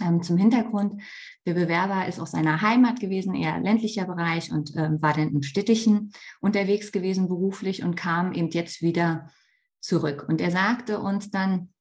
Ähm, 0.00 0.22
zum 0.22 0.36
Hintergrund, 0.36 1.02
der 1.46 1.54
Bewerber 1.54 2.06
ist 2.06 2.20
aus 2.20 2.30
seiner 2.30 2.62
Heimat 2.62 3.00
gewesen, 3.00 3.34
eher 3.34 3.58
ländlicher 3.60 4.06
Bereich 4.06 4.50
und 4.52 4.74
ähm, 4.76 5.02
war 5.02 5.14
dann 5.14 5.30
im 5.30 5.42
städtischen 5.42 6.12
unterwegs 6.40 6.92
gewesen 6.92 7.28
beruflich 7.28 7.82
und 7.82 7.96
kam 7.96 8.32
eben 8.32 8.50
jetzt 8.50 8.82
wieder 8.82 9.30
zurück. 9.80 10.26
Und 10.28 10.40
er 10.40 10.50
sagte 10.50 11.00
uns 11.00 11.30
dann, 11.30 11.72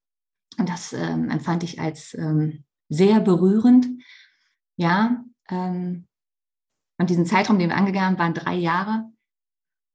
und 0.57 0.67
das 0.67 0.93
ähm, 0.93 1.29
empfand 1.29 1.63
ich 1.63 1.79
als 1.79 2.13
ähm, 2.15 2.65
sehr 2.89 3.19
berührend, 3.19 3.87
ja, 4.75 5.23
ähm, 5.49 6.07
und 6.97 7.09
diesen 7.09 7.25
Zeitraum, 7.25 7.59
den 7.59 7.69
wir 7.69 7.77
angegangen 7.77 8.19
waren, 8.19 8.33
drei 8.33 8.55
Jahre, 8.55 9.05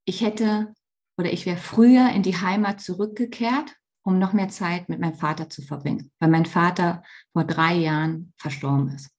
ich 0.06 0.22
hätte 0.22 0.72
oder 1.16 1.32
ich 1.32 1.46
wäre 1.46 1.56
früher 1.56 2.10
in 2.10 2.22
die 2.22 2.36
Heimat 2.36 2.80
zurückgekehrt, 2.80 3.76
um 4.02 4.18
noch 4.18 4.32
mehr 4.32 4.48
Zeit 4.48 4.88
mit 4.88 5.00
meinem 5.00 5.14
Vater 5.14 5.48
zu 5.48 5.62
verbringen, 5.62 6.10
weil 6.18 6.30
mein 6.30 6.46
Vater 6.46 7.02
vor 7.32 7.44
drei 7.44 7.74
Jahren 7.74 8.32
verstorben 8.36 8.88
ist. 8.88 9.10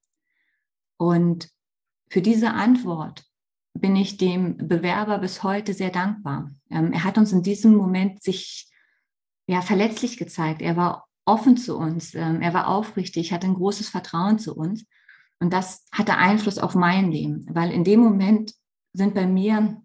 Und 0.98 1.50
für 2.10 2.22
diese 2.22 2.52
Antwort 2.52 3.26
bin 3.74 3.96
ich 3.96 4.18
dem 4.18 4.58
Bewerber 4.58 5.18
bis 5.18 5.44
heute 5.44 5.74
sehr 5.74 5.90
dankbar. 5.90 6.52
Ähm, 6.70 6.94
er 6.94 7.04
hat 7.04 7.18
uns 7.18 7.32
in 7.34 7.44
diesem 7.44 7.76
Moment 7.76 8.24
sich 8.24 8.72
ja 9.48 9.62
verletzlich 9.62 10.18
gezeigt. 10.18 10.62
Er 10.62 10.78
war 10.78 11.08
offen 11.26 11.58
zu 11.58 11.78
uns. 11.78 12.14
Ähm, 12.14 12.42
er 12.42 12.54
war 12.54 12.68
aufrichtig, 12.68 13.34
hatte 13.34 13.48
ein 13.48 13.56
großes 13.56 13.90
Vertrauen 13.90 14.40
zu 14.40 14.56
uns. 14.56 14.86
Und 15.40 15.52
das 15.52 15.86
hatte 15.92 16.16
Einfluss 16.16 16.58
auf 16.58 16.76
mein 16.76 17.12
Leben, 17.12 17.46
weil 17.50 17.72
in 17.72 17.84
dem 17.84 18.00
Moment 18.00 18.54
sind 18.94 19.14
bei 19.14 19.28
mir 19.28 19.82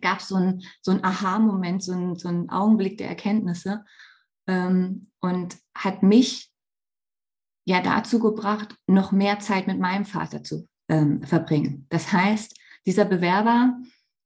gab 0.00 0.20
so 0.20 0.36
ein, 0.36 0.62
so 0.82 0.92
ein 0.92 1.04
Aha-Moment, 1.04 1.82
so 1.82 1.92
ein, 1.92 2.16
so 2.16 2.28
ein 2.28 2.50
Augenblick 2.50 2.98
der 2.98 3.08
Erkenntnisse 3.08 3.84
ähm, 4.46 5.08
und 5.20 5.56
hat 5.74 6.02
mich 6.02 6.50
ja 7.64 7.82
dazu 7.82 8.18
gebracht, 8.18 8.74
noch 8.86 9.12
mehr 9.12 9.38
Zeit 9.40 9.66
mit 9.66 9.78
meinem 9.78 10.04
Vater 10.04 10.42
zu 10.42 10.68
ähm, 10.88 11.22
verbringen. 11.22 11.86
Das 11.90 12.12
heißt, 12.12 12.58
dieser 12.86 13.04
Bewerber 13.04 13.76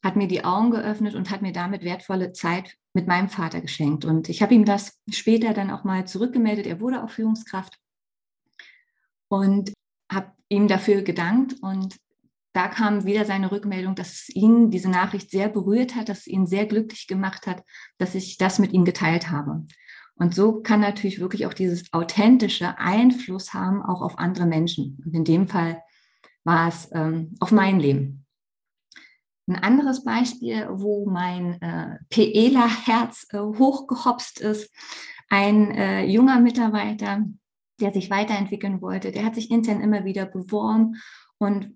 hat 0.05 0.17
mir 0.17 0.29
die 0.29 0.45
Augen 0.45 0.71
geöffnet 0.71 1.15
und 1.15 1.31
hat 1.31 1.43
mir 1.43 1.53
damit 1.53 1.83
wertvolle 1.83 2.33
Zeit 2.33 2.77
mit 2.93 3.07
meinem 3.07 3.29
Vater 3.29 3.61
geschenkt. 3.61 4.05
Und 4.05 4.29
ich 4.29 4.43
habe 4.43 4.55
ihm 4.55 4.65
das 4.65 5.01
später 5.11 5.55
dann 5.55 5.71
auch 5.71 5.85
mal 5.85 6.07
zurückgemeldet. 6.07 6.67
Er 6.67 6.81
wurde 6.81 7.03
auch 7.03 7.11
Führungskraft 7.11 7.79
und 9.29 9.73
habe 10.11 10.33
ihm 10.49 10.69
dafür 10.69 11.03
gedankt 11.03 11.55
und 11.63 11.97
da 12.53 12.69
kam 12.69 13.05
wieder 13.05 13.25
seine 13.25 13.51
Rückmeldung, 13.51 13.95
dass 13.95 14.29
ihn 14.29 14.71
diese 14.71 14.91
Nachricht 14.91 15.31
sehr 15.31 15.49
berührt 15.49 15.95
hat, 15.95 16.09
dass 16.09 16.21
es 16.21 16.27
ihn 16.27 16.47
sehr 16.47 16.67
glücklich 16.67 17.07
gemacht 17.07 17.47
hat, 17.47 17.65
dass 17.99 18.15
ich 18.15 18.37
das 18.37 18.59
mit 18.59 18.73
ihm 18.73 18.85
geteilt 18.85 19.31
habe. 19.31 19.65
Und 20.15 20.35
so 20.35 20.61
kann 20.61 20.81
natürlich 20.81 21.21
wirklich 21.21 21.47
auch 21.47 21.55
dieses 21.55 21.93
authentische 21.93 22.79
Einfluss 22.79 23.55
haben, 23.55 23.83
auch 23.83 24.03
auf 24.03 24.19
andere 24.19 24.47
Menschen. 24.47 25.03
Und 25.05 25.15
in 25.15 25.25
dem 25.25 25.49
Fall 25.49 25.83
war 26.45 26.69
es 26.69 26.91
ähm, 26.93 27.35
auf 27.41 27.53
mein 27.53 27.81
Leben. 27.81 28.27
Ein 29.49 29.57
anderes 29.57 30.05
Beispiel, 30.05 30.69
wo 30.71 31.11
mein 31.11 31.61
äh, 31.61 31.99
PEler-Herz 32.11 33.27
äh, 33.31 33.39
hochgehopst 33.39 34.41
ist, 34.41 34.71
ein 35.29 35.71
äh, 35.73 36.05
junger 36.05 36.39
Mitarbeiter, 36.41 37.25
der 37.81 37.91
sich 37.91 38.11
weiterentwickeln 38.11 38.81
wollte, 38.81 39.11
der 39.11 39.25
hat 39.25 39.35
sich 39.35 39.51
intern 39.51 39.81
immer 39.81 40.05
wieder 40.05 40.27
beworben 40.27 40.97
und 41.43 41.73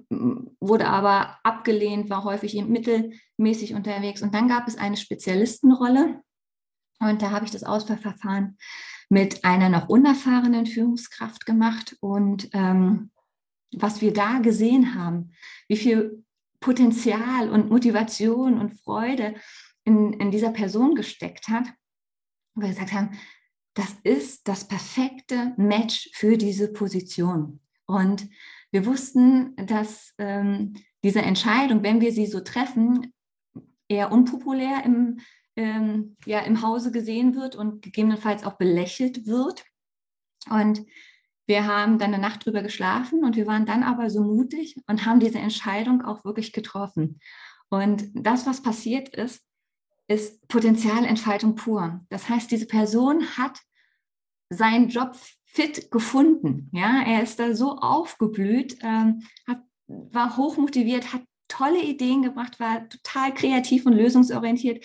wurde 0.61 0.87
aber 0.87 1.39
abgelehnt, 1.43 2.09
war 2.09 2.23
häufig 2.23 2.55
mittelmäßig 2.55 3.75
unterwegs. 3.75 4.23
Und 4.23 4.33
dann 4.33 4.47
gab 4.47 4.69
es 4.69 4.79
eine 4.79 4.97
Spezialistenrolle 4.97 6.23
und 7.01 7.21
da 7.21 7.33
habe 7.33 7.45
ich 7.45 7.51
das 7.51 7.65
Auswahlverfahren 7.65 8.57
mit 9.09 9.45
einer 9.45 9.69
noch 9.69 9.89
unerfahrenen 9.89 10.67
Führungskraft 10.67 11.47
gemacht. 11.47 11.97
Und 12.01 12.49
ähm, 12.53 13.11
was 13.73 14.01
wir 14.01 14.13
da 14.13 14.39
gesehen 14.39 14.95
haben, 14.95 15.33
wie 15.69 15.77
viel 15.77 16.25
Potenzial 16.61 17.51
und 17.51 17.69
Motivation 17.69 18.61
und 18.61 18.81
Freude 18.81 19.35
in, 19.85 20.13
in 20.15 20.31
dieser 20.31 20.51
Person 20.51 20.95
gesteckt 20.95 21.49
hat, 21.49 21.67
wo 22.55 22.63
wir 22.63 22.69
gesagt 22.69 22.93
haben, 22.93 23.19
das 23.75 23.95
ist 24.05 24.47
das 24.47 24.69
perfekte 24.69 25.55
Match 25.57 26.09
für 26.15 26.39
diese 26.39 26.73
Position. 26.73 27.61
Und 27.87 28.29
wir 28.73 28.87
wussten, 28.87 29.55
dass 29.57 30.15
ähm, 30.19 30.75
diese 31.03 31.23
Entscheidung, 31.23 31.83
wenn 31.83 32.01
wir 32.01 32.13
sie 32.13 32.27
so 32.27 32.41
treffen, 32.41 33.13
eher 33.89 34.13
unpopulär 34.13 34.85
im, 34.85 35.21
ähm, 35.57 36.17
ja, 36.27 36.41
im 36.41 36.63
Hause 36.63 36.91
gesehen 36.91 37.35
wird 37.35 37.57
und 37.57 37.83
gegebenenfalls 37.83 38.45
auch 38.45 38.55
belächelt 38.55 39.27
wird. 39.27 39.65
Und 40.51 40.85
wir 41.47 41.67
haben 41.67 41.99
dann 41.99 42.13
eine 42.13 42.21
Nacht 42.21 42.45
drüber 42.45 42.63
geschlafen 42.63 43.25
und 43.25 43.37
wir 43.37 43.47
waren 43.47 43.67
dann 43.67 43.85
aber 43.85 44.11
so 44.11 44.23
mutig 44.23 44.77
und 44.89 45.07
haben 45.07 45.21
diese 45.21 45.39
Entscheidung 45.39 46.03
auch 46.03 46.25
wirklich 46.25 46.53
getroffen. 46.53 47.21
Und 47.69 48.11
das, 48.15 48.47
was 48.47 48.63
passiert 48.63 49.09
ist, 49.11 49.45
ist 50.09 50.47
Potenzialentfaltung 50.49 51.55
pur. 51.55 52.01
Das 52.11 52.29
heißt, 52.29 52.51
diese 52.51 52.67
Person 52.67 53.25
hat 53.37 53.61
seinen 54.51 54.89
Job 54.89 55.17
fit 55.57 55.91
gefunden. 55.91 56.69
Ja, 56.73 57.03
er 57.03 57.23
ist 57.23 57.41
da 57.41 57.55
so 57.55 57.79
aufgeblüht, 57.79 58.77
ähm, 58.83 59.23
hat, 59.49 59.63
war 59.87 60.37
hochmotiviert, 60.37 61.15
hat 61.15 61.23
tolle 61.49 61.83
Ideen 61.83 62.21
gebracht, 62.21 62.61
war 62.61 62.87
total 62.91 63.33
kreativ 63.33 63.87
und 63.87 63.95
lösungsorientiert, 63.95 64.85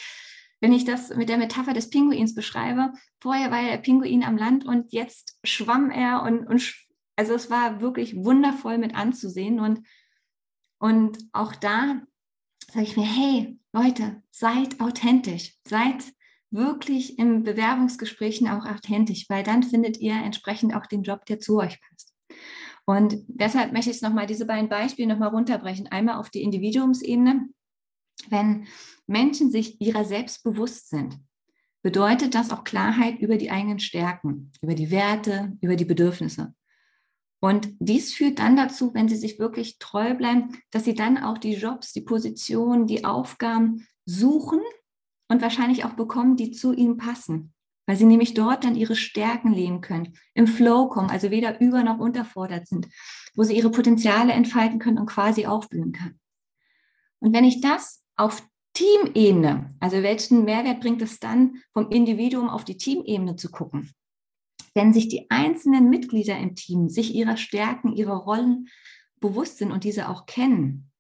wenn 0.62 0.72
ich 0.72 0.86
das 0.86 1.14
mit 1.14 1.28
der 1.28 1.38
Metapher 1.38 1.74
des 1.74 1.90
Pinguins 1.90 2.34
beschreibe, 2.36 2.94
vorher 3.20 3.52
war 3.52 3.62
der 3.62 3.80
Pinguin 3.80 4.24
am 4.24 4.38
Land 4.38 4.64
und 4.64 4.94
jetzt 4.94 5.38
schwamm 5.44 5.92
er 5.92 6.22
und, 6.24 6.48
und 6.48 6.74
also 7.18 7.34
es 7.34 7.50
war 7.50 7.82
wirklich 7.82 8.16
wundervoll 8.16 8.78
mit 8.78 8.96
anzusehen 8.96 9.60
und, 9.60 9.86
und 10.80 11.18
auch 11.34 11.54
da 11.54 12.02
sage 12.72 12.86
ich 12.86 12.96
mir, 12.96 13.06
hey 13.06 13.60
Leute, 13.74 14.24
seid 14.30 14.80
authentisch, 14.80 15.56
seid 15.68 16.14
wirklich 16.52 17.18
im 17.18 17.44
Bewerbungsgesprächen 17.44 18.48
auch 18.48 18.66
authentisch, 18.66 19.26
weil 19.30 19.44
dann 19.44 19.64
findet 19.64 19.98
ihr 19.98 20.14
entsprechend 20.14 20.76
auch 20.76 20.86
den 20.86 21.04
Job, 21.04 21.26
der 21.26 21.40
zu 21.40 21.58
euch 21.58 21.80
passt. 21.82 22.14
Und 22.86 23.18
deshalb 23.28 23.74
möchte 23.74 23.92
ich 23.92 24.02
nochmal, 24.02 24.28
diese 24.28 24.46
beiden 24.46 24.70
Beispiele 24.70 25.08
nochmal 25.08 25.30
runterbrechen. 25.30 25.88
Einmal 25.88 26.16
auf 26.16 26.30
die 26.30 26.42
Individuumsebene. 26.42 27.50
Wenn 28.30 28.68
Menschen 29.08 29.50
sich 29.50 29.80
ihrer 29.82 30.04
selbst 30.04 30.44
bewusst 30.44 30.90
sind, 30.90 31.18
bedeutet 31.82 32.36
das 32.36 32.52
auch 32.52 32.64
Klarheit 32.64 33.20
über 33.20 33.38
die 33.38 33.50
eigenen 33.50 33.80
Stärken, 33.80 34.52
über 34.62 34.76
die 34.76 34.92
Werte, 34.92 35.58
über 35.62 35.76
die 35.76 35.86
Bedürfnisse. 35.86 36.54
Und 37.40 37.70
dies 37.80 38.14
führt 38.14 38.38
dann 38.38 38.56
dazu, 38.56 38.94
wenn 38.94 39.10
sie 39.10 39.16
sich 39.16 39.40
wirklich 39.40 39.80
treu 39.80 40.14
bleiben, 40.14 40.60
dass 40.70 40.84
sie 40.84 40.94
dann 40.94 41.18
auch 41.18 41.40
die 41.40 41.56
Jobs, 41.56 41.92
die 41.92 42.02
Positionen, 42.02 42.86
die 42.86 43.04
Aufgaben 43.04 43.88
suchen 44.06 44.62
und 45.32 45.42
wahrscheinlich 45.42 45.86
auch 45.86 45.94
bekommen, 45.94 46.36
die 46.36 46.52
zu 46.52 46.74
ihnen 46.74 46.98
passen, 46.98 47.54
weil 47.88 47.96
sie 47.96 48.06
nämlich 48.06 48.34
dort 48.34 48.66
dann 48.66 48.76
ihre 48.76 48.98
Stärken 48.98 49.54
leben 49.54 49.80
können, 49.80 50.14
im 50.34 50.46
Flow 50.46 50.90
kommen, 50.90 51.10
also 51.10 51.32
weder 51.32 51.62
über 51.62 51.84
noch 51.84 52.00
unterfordert 52.00 52.68
sind, 52.68 52.90
wo 53.34 53.44
sie 53.44 53.56
ihre 53.56 53.72
Potenziale 53.72 54.34
entfalten 54.34 54.78
können 54.78 54.98
und 54.98 55.06
quasi 55.06 55.46
aufblühen 55.46 55.94
können. 55.94 56.20
Und 57.20 57.34
wenn 57.34 57.46
ich 57.46 57.62
das 57.62 58.04
auf 58.18 58.44
Teamebene, 58.74 59.70
also 59.80 60.04
welchen 60.04 60.44
Mehrwert 60.44 60.82
bringt 60.82 61.02
es 61.02 61.20
dann, 61.20 61.62
vom 61.72 61.90
Individuum 61.90 62.50
auf 62.50 62.66
die 62.66 62.76
Teamebene 62.76 63.38
zu 63.38 63.52
gucken? 63.52 63.90
Wenn 64.74 64.92
sich 64.92 65.08
die 65.08 65.32
einzelnen 65.32 65.90
Mitglieder 65.90 66.38
im 66.38 66.56
Team 66.56 66.90
sich 66.90 67.16
ihrer 67.16 67.38
Stärken, 67.38 67.94
ihrer 67.94 68.16
Rollen 68.16 68.68
bewusst 69.22 69.60
sind 69.60 69.72
und 69.72 69.86
diese 69.86 70.10
auch 70.10 70.26
kennen 70.26 70.92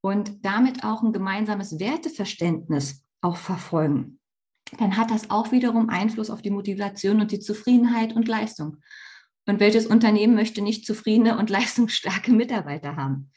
und 0.00 0.42
damit 0.42 0.84
auch 0.84 1.02
ein 1.02 1.12
gemeinsames 1.12 1.78
Werteverständnis 1.78 3.04
auch 3.20 3.36
verfolgen, 3.36 4.18
dann 4.78 4.96
hat 4.96 5.10
das 5.10 5.30
auch 5.30 5.50
wiederum 5.52 5.88
Einfluss 5.88 6.30
auf 6.30 6.42
die 6.42 6.50
Motivation 6.50 7.20
und 7.20 7.32
die 7.32 7.40
Zufriedenheit 7.40 8.14
und 8.14 8.28
Leistung. 8.28 8.78
Und 9.46 9.60
welches 9.60 9.86
Unternehmen 9.86 10.34
möchte 10.34 10.60
nicht 10.60 10.84
zufriedene 10.84 11.38
und 11.38 11.50
leistungsstarke 11.50 12.32
Mitarbeiter 12.32 12.96
haben? 12.96 13.30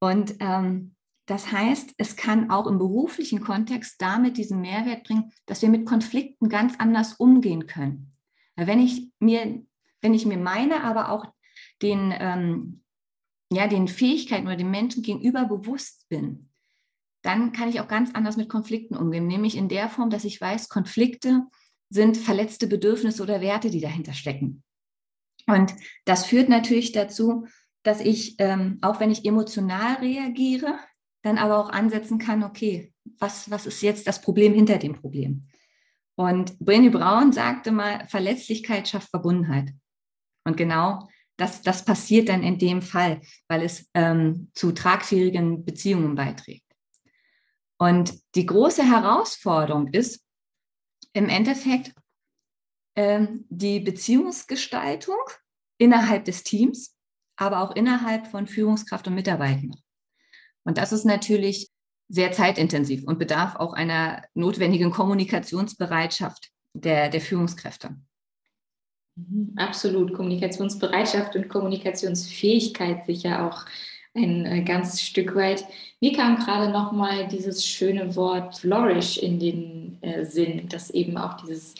Und 0.00 0.34
ähm, 0.40 0.94
das 1.26 1.52
heißt, 1.52 1.94
es 1.98 2.16
kann 2.16 2.50
auch 2.50 2.66
im 2.66 2.78
beruflichen 2.78 3.40
Kontext 3.40 4.00
damit 4.00 4.36
diesen 4.36 4.60
Mehrwert 4.60 5.04
bringen, 5.04 5.32
dass 5.46 5.62
wir 5.62 5.68
mit 5.68 5.86
Konflikten 5.86 6.48
ganz 6.48 6.74
anders 6.78 7.14
umgehen 7.14 7.66
können. 7.66 8.10
Wenn 8.56 8.80
ich 8.80 9.10
mir, 9.20 9.62
wenn 10.00 10.14
ich 10.14 10.26
mir 10.26 10.38
meine, 10.38 10.82
aber 10.82 11.10
auch 11.10 11.26
den, 11.80 12.12
ähm, 12.18 12.82
ja, 13.52 13.68
den 13.68 13.88
Fähigkeiten 13.88 14.46
oder 14.46 14.56
den 14.56 14.70
Menschen 14.70 15.02
gegenüber 15.02 15.44
bewusst 15.44 16.08
bin, 16.08 16.48
dann 17.22 17.52
kann 17.52 17.68
ich 17.68 17.80
auch 17.80 17.88
ganz 17.88 18.10
anders 18.14 18.36
mit 18.36 18.48
Konflikten 18.48 18.96
umgehen, 18.96 19.26
nämlich 19.26 19.56
in 19.56 19.68
der 19.68 19.88
Form, 19.88 20.10
dass 20.10 20.24
ich 20.24 20.40
weiß, 20.40 20.68
Konflikte 20.68 21.46
sind 21.88 22.16
verletzte 22.16 22.66
Bedürfnisse 22.66 23.22
oder 23.22 23.40
Werte, 23.40 23.70
die 23.70 23.80
dahinter 23.80 24.12
stecken. 24.12 24.62
Und 25.46 25.74
das 26.04 26.26
führt 26.26 26.48
natürlich 26.48 26.92
dazu, 26.92 27.46
dass 27.82 28.00
ich, 28.00 28.36
ähm, 28.38 28.78
auch 28.80 29.00
wenn 29.00 29.10
ich 29.10 29.24
emotional 29.24 29.96
reagiere, 29.96 30.78
dann 31.22 31.38
aber 31.38 31.58
auch 31.58 31.70
ansetzen 31.70 32.18
kann, 32.18 32.42
okay, 32.42 32.92
was, 33.18 33.50
was 33.50 33.66
ist 33.66 33.82
jetzt 33.82 34.06
das 34.06 34.20
Problem 34.20 34.54
hinter 34.54 34.78
dem 34.78 34.94
Problem? 34.94 35.42
Und 36.16 36.52
Brené 36.58 36.90
Brown 36.90 37.32
sagte 37.32 37.72
mal, 37.72 38.06
Verletzlichkeit 38.08 38.88
schafft 38.88 39.10
Verbundenheit. 39.10 39.72
Und 40.44 40.56
genau 40.56 41.08
das, 41.36 41.62
das 41.62 41.84
passiert 41.84 42.28
dann 42.28 42.42
in 42.42 42.58
dem 42.58 42.82
Fall, 42.82 43.20
weil 43.48 43.62
es 43.62 43.90
ähm, 43.94 44.50
zu 44.54 44.72
tragfähigen 44.72 45.64
Beziehungen 45.64 46.14
beiträgt. 46.14 46.71
Und 47.82 48.14
die 48.36 48.46
große 48.46 48.84
Herausforderung 48.84 49.88
ist 49.88 50.24
im 51.14 51.28
Endeffekt 51.28 51.92
ähm, 52.94 53.44
die 53.48 53.80
Beziehungsgestaltung 53.80 55.18
innerhalb 55.78 56.24
des 56.24 56.44
Teams, 56.44 56.96
aber 57.34 57.60
auch 57.60 57.74
innerhalb 57.74 58.28
von 58.28 58.46
Führungskraft 58.46 59.08
und 59.08 59.16
Mitarbeitern. 59.16 59.72
Und 60.62 60.78
das 60.78 60.92
ist 60.92 61.04
natürlich 61.04 61.70
sehr 62.08 62.30
zeitintensiv 62.30 63.02
und 63.02 63.18
bedarf 63.18 63.56
auch 63.56 63.72
einer 63.72 64.22
notwendigen 64.32 64.92
Kommunikationsbereitschaft 64.92 66.52
der, 66.74 67.08
der 67.08 67.20
Führungskräfte. 67.20 67.96
Mhm, 69.16 69.54
absolut. 69.56 70.14
Kommunikationsbereitschaft 70.14 71.34
und 71.34 71.48
Kommunikationsfähigkeit 71.48 73.06
sicher 73.06 73.44
auch 73.44 73.66
ein 74.14 74.46
äh, 74.46 74.62
ganzes 74.62 75.02
Stück 75.02 75.34
weit. 75.34 75.64
Mir 76.00 76.12
kam 76.12 76.36
gerade 76.36 76.70
noch 76.70 76.92
mal 76.92 77.26
dieses 77.28 77.66
schöne 77.66 78.14
Wort 78.16 78.58
flourish 78.58 79.18
in 79.18 79.38
den 79.38 79.98
äh, 80.02 80.24
Sinn, 80.24 80.68
dass 80.68 80.90
eben 80.90 81.16
auch 81.16 81.34
dieses, 81.34 81.74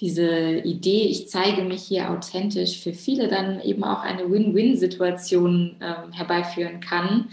diese 0.00 0.58
Idee, 0.58 1.04
ich 1.04 1.28
zeige 1.28 1.62
mich 1.62 1.82
hier 1.82 2.10
authentisch, 2.10 2.80
für 2.80 2.92
viele 2.92 3.28
dann 3.28 3.60
eben 3.60 3.84
auch 3.84 4.02
eine 4.02 4.30
Win-Win-Situation 4.30 5.76
äh, 5.80 6.16
herbeiführen 6.16 6.80
kann 6.80 7.28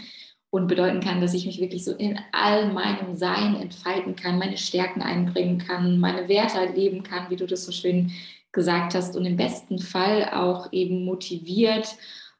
und 0.50 0.68
bedeuten 0.68 1.00
kann, 1.00 1.20
dass 1.20 1.34
ich 1.34 1.46
mich 1.46 1.60
wirklich 1.60 1.84
so 1.84 1.92
in 1.92 2.18
all 2.32 2.72
meinem 2.72 3.16
Sein 3.16 3.56
entfalten 3.56 4.14
kann, 4.14 4.38
meine 4.38 4.58
Stärken 4.58 5.02
einbringen 5.02 5.58
kann, 5.58 5.98
meine 5.98 6.28
Werte 6.28 6.72
leben 6.74 7.02
kann, 7.02 7.30
wie 7.30 7.36
du 7.36 7.46
das 7.46 7.64
so 7.64 7.72
schön 7.72 8.12
gesagt 8.52 8.94
hast, 8.94 9.16
und 9.16 9.24
im 9.24 9.36
besten 9.36 9.80
Fall 9.80 10.30
auch 10.32 10.72
eben 10.72 11.04
motiviert 11.04 11.96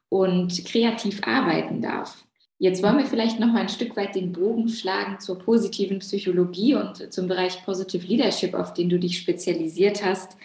und 0.09 0.65
kreativ 0.65 1.21
arbeiten 1.25 1.81
darf. 1.81 2.25
Jetzt 2.57 2.81
wollen 2.81 2.97
wir 2.97 3.05
vielleicht 3.05 3.39
noch 3.39 3.51
mal 3.51 3.61
ein 3.61 3.69
Stück 3.69 3.97
weit 3.97 4.15
den 4.15 4.31
Bogen 4.31 4.69
schlagen 4.69 5.19
zur 5.19 5.37
positiven 5.39 5.99
Psychologie 5.99 6.75
und 6.75 7.11
zum 7.11 7.27
Bereich 7.27 7.63
Positive 7.65 8.05
Leadership, 8.05 8.53
auf 8.53 8.73
den 8.73 8.89
du 8.89 8.97
dich 8.97 9.17
spezialisiert 9.17 10.05
hast. 10.05 10.37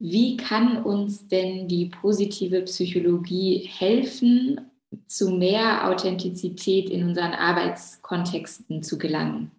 Wie 0.00 0.36
kann 0.36 0.82
uns 0.82 1.28
denn 1.28 1.68
die 1.68 1.86
positive 1.86 2.62
Psychologie 2.62 3.70
helfen, 3.78 4.60
zu 5.06 5.30
mehr 5.30 5.88
Authentizität 5.88 6.90
in 6.90 7.06
unseren 7.06 7.32
Arbeitskontexten 7.32 8.82
zu 8.82 8.98
gelangen? 8.98 9.52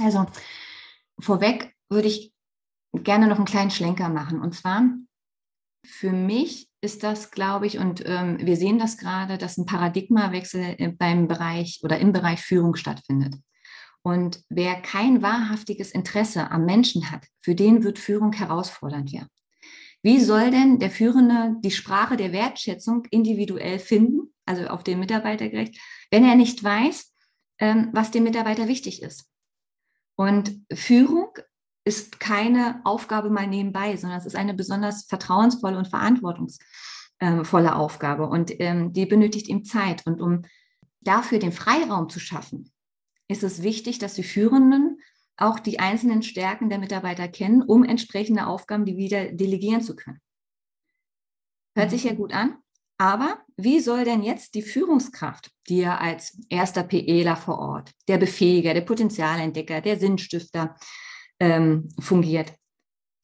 Also 0.00 0.26
vorweg 1.20 1.74
würde 1.88 2.08
ich 2.08 2.32
gerne 2.92 3.28
noch 3.28 3.36
einen 3.36 3.46
kleinen 3.46 3.70
Schlenker 3.70 4.08
machen. 4.08 4.40
Und 4.40 4.54
zwar 4.54 4.82
für 5.84 6.10
mich 6.10 6.69
ist 6.80 7.02
das, 7.02 7.30
glaube 7.30 7.66
ich, 7.66 7.78
und 7.78 8.02
ähm, 8.06 8.38
wir 8.40 8.56
sehen 8.56 8.78
das 8.78 8.96
gerade, 8.96 9.38
dass 9.38 9.58
ein 9.58 9.66
Paradigmawechsel 9.66 10.76
äh, 10.78 10.88
beim 10.88 11.28
Bereich 11.28 11.80
oder 11.82 11.98
im 11.98 12.12
Bereich 12.12 12.40
Führung 12.40 12.74
stattfindet. 12.74 13.34
Und 14.02 14.42
wer 14.48 14.80
kein 14.80 15.20
wahrhaftiges 15.20 15.90
Interesse 15.90 16.50
am 16.50 16.64
Menschen 16.64 17.10
hat, 17.10 17.26
für 17.42 17.54
den 17.54 17.84
wird 17.84 17.98
Führung 17.98 18.32
herausfordernd 18.32 19.12
werden. 19.12 19.28
Wie 20.02 20.20
soll 20.20 20.50
denn 20.50 20.78
der 20.78 20.90
Führende 20.90 21.56
die 21.60 21.70
Sprache 21.70 22.16
der 22.16 22.32
Wertschätzung 22.32 23.04
individuell 23.10 23.78
finden, 23.78 24.32
also 24.46 24.66
auf 24.68 24.82
den 24.82 24.98
Mitarbeiter 24.98 25.48
gerecht, 25.50 25.78
wenn 26.10 26.24
er 26.24 26.34
nicht 26.34 26.64
weiß, 26.64 27.12
ähm, 27.58 27.90
was 27.92 28.10
dem 28.10 28.24
Mitarbeiter 28.24 28.68
wichtig 28.68 29.02
ist? 29.02 29.28
Und 30.16 30.64
Führung 30.72 31.28
ist 31.84 32.20
keine 32.20 32.80
Aufgabe 32.84 33.30
mal 33.30 33.46
nebenbei, 33.46 33.96
sondern 33.96 34.18
es 34.18 34.26
ist 34.26 34.36
eine 34.36 34.54
besonders 34.54 35.04
vertrauensvolle 35.04 35.78
und 35.78 35.88
verantwortungsvolle 35.88 37.74
Aufgabe. 37.74 38.26
Und 38.26 38.52
ähm, 38.60 38.92
die 38.92 39.06
benötigt 39.06 39.48
ihm 39.48 39.64
Zeit. 39.64 40.06
Und 40.06 40.20
um 40.20 40.42
dafür 41.00 41.38
den 41.38 41.52
Freiraum 41.52 42.08
zu 42.08 42.20
schaffen, 42.20 42.70
ist 43.28 43.42
es 43.42 43.62
wichtig, 43.62 43.98
dass 43.98 44.14
die 44.14 44.22
Führenden 44.22 44.98
auch 45.36 45.58
die 45.58 45.78
einzelnen 45.80 46.22
Stärken 46.22 46.68
der 46.68 46.78
Mitarbeiter 46.78 47.26
kennen, 47.26 47.62
um 47.62 47.82
entsprechende 47.82 48.46
Aufgaben 48.46 48.84
die 48.84 48.96
wieder 48.96 49.32
delegieren 49.32 49.80
zu 49.80 49.96
können. 49.96 50.20
Hört 51.74 51.90
sich 51.90 52.04
ja 52.04 52.12
gut 52.12 52.34
an, 52.34 52.58
aber 52.98 53.40
wie 53.56 53.80
soll 53.80 54.04
denn 54.04 54.22
jetzt 54.22 54.54
die 54.54 54.62
Führungskraft, 54.62 55.50
die 55.68 55.78
ja 55.78 55.96
als 55.96 56.38
erster 56.50 56.82
PEler 56.82 57.36
vor 57.36 57.58
Ort, 57.58 57.92
der 58.08 58.18
Befähiger, 58.18 58.74
der 58.74 58.82
Potenzialentdecker, 58.82 59.80
der 59.80 59.98
Sinnstifter 59.98 60.76
ähm, 61.40 61.88
fungiert, 61.98 62.52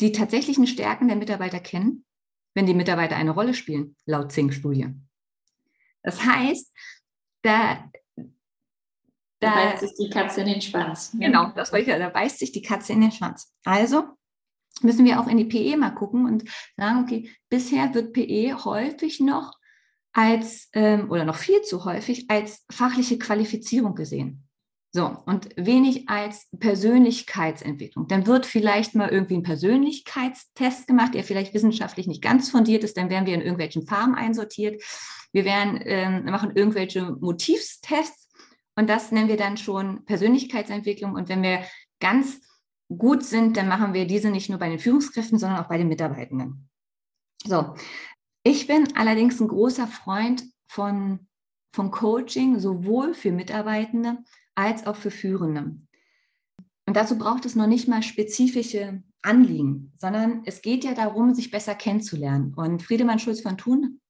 die 0.01 0.13
tatsächlichen 0.13 0.67
Stärken 0.67 1.09
der 1.09 1.17
Mitarbeiter 1.17 1.61
kennen, 1.61 2.05
wenn 2.55 2.67
die 2.67 2.75
Mitarbeiter 2.75 3.17
eine 3.17 3.31
Rolle 3.31 3.55
spielen, 3.55 3.97
laut 4.07 4.33
Zink-Studie? 4.33 4.89
Das 6.03 6.25
heißt, 6.25 6.73
da 7.43 7.91
da, 9.41 9.51
da 9.51 9.55
beißt 9.55 9.81
sich 9.81 9.95
die 9.99 10.11
Katze 10.11 10.41
in 10.41 10.47
den 10.47 10.63
Schwanz. 10.63 11.13
Ne? 11.13 11.27
Genau, 11.27 11.53
das 11.55 11.73
wollte 11.73 11.83
ich 11.83 11.89
ja, 11.89 11.99
da 11.99 12.09
beißt 12.09 12.39
sich 12.39 12.53
die 12.53 12.63
Katze 12.63 12.93
in 12.93 13.03
den 13.03 13.13
Schwanz. 13.13 13.53
Also 13.65 14.05
müssen 14.83 15.05
wir 15.05 15.21
auch 15.21 15.27
in 15.27 15.37
die 15.37 15.45
PE 15.45 15.77
mal 15.77 15.91
gucken 15.91 16.27
und 16.27 16.45
sagen, 16.77 17.03
okay, 17.03 17.31
bisher 17.49 17.93
wird 17.95 18.13
PE 18.13 18.65
häufig 18.65 19.21
noch 19.21 19.53
als, 20.13 20.69
ähm, 20.73 21.11
oder 21.11 21.25
noch 21.25 21.37
viel 21.37 21.61
zu 21.63 21.85
häufig 21.85 22.31
als 22.31 22.65
fachliche 22.71 23.19
Qualifizierung 23.19 23.95
gesehen. 23.95 24.46
So, 24.97 25.15
und 25.27 25.51
wenig 25.57 26.09
als 26.09 26.49
Persönlichkeitsentwicklung. 26.59 28.09
Dann 28.09 28.27
wird 28.27 28.47
vielleicht 28.47 28.95
mal 28.95 29.11
irgendwie 29.11 29.37
ein 29.37 29.43
Persönlichkeitstest 29.43 30.87
gemacht, 30.87 31.13
der 31.13 31.23
vielleicht 31.23 31.53
wissenschaftlich 31.53 32.07
nicht 32.07 32.23
ganz 32.23 32.49
fundiert 32.49 32.83
ist. 32.83 32.97
Dann 32.97 33.11
werden 33.11 33.27
wir 33.27 33.35
in 33.35 33.43
irgendwelchen 33.43 33.87
Farben 33.87 34.15
einsortiert. 34.15 34.83
Wir 35.33 35.45
werden, 35.45 35.79
ähm, 35.85 36.25
machen 36.25 36.53
irgendwelche 36.55 37.15
Motivstests 37.21 38.31
und 38.75 38.89
das 38.89 39.13
nennen 39.13 39.29
wir 39.29 39.37
dann 39.37 39.59
schon 39.59 40.03
Persönlichkeitsentwicklung. 40.07 41.13
Und 41.13 41.29
wenn 41.29 41.43
wir 41.43 41.61
ganz 42.01 42.41
gut 42.89 43.23
sind, 43.23 43.59
dann 43.59 43.69
machen 43.69 43.93
wir 43.93 44.07
diese 44.07 44.31
nicht 44.31 44.49
nur 44.49 44.59
bei 44.59 44.71
den 44.71 44.79
Führungskräften, 44.79 45.39
sondern 45.39 45.63
auch 45.63 45.69
bei 45.69 45.77
den 45.77 45.89
Mitarbeitenden. 45.89 46.71
So, 47.45 47.75
ich 48.43 48.67
bin 48.67 48.97
allerdings 48.97 49.39
ein 49.43 49.49
großer 49.49 49.89
Freund 49.89 50.45
von, 50.67 51.29
von 51.75 51.91
Coaching, 51.91 52.59
sowohl 52.59 53.13
für 53.13 53.31
Mitarbeitende 53.31 54.25
als 54.57 54.87
auch 54.87 54.97
für 54.97 55.13
Führende. 55.13 55.77
Und 56.87 56.97
dazu 56.97 57.19
braucht 57.19 57.47
es 57.47 57.55
noch 57.55 57.67
nicht 57.67 57.87
mal 57.87 58.03
spezifische 58.03 59.03
Anliegen, 59.23 59.93
sondern 59.97 60.43
es 60.45 60.63
geht 60.63 60.85
ja 60.85 60.95
darum, 60.95 61.35
sich 61.35 61.51
besser 61.51 61.75
kennenzulernen. 61.75 62.55
Und 62.55 62.83
Friedemann 62.83 63.19
Schulz 63.19 63.41
von 63.41 63.57
Thun 63.59 64.01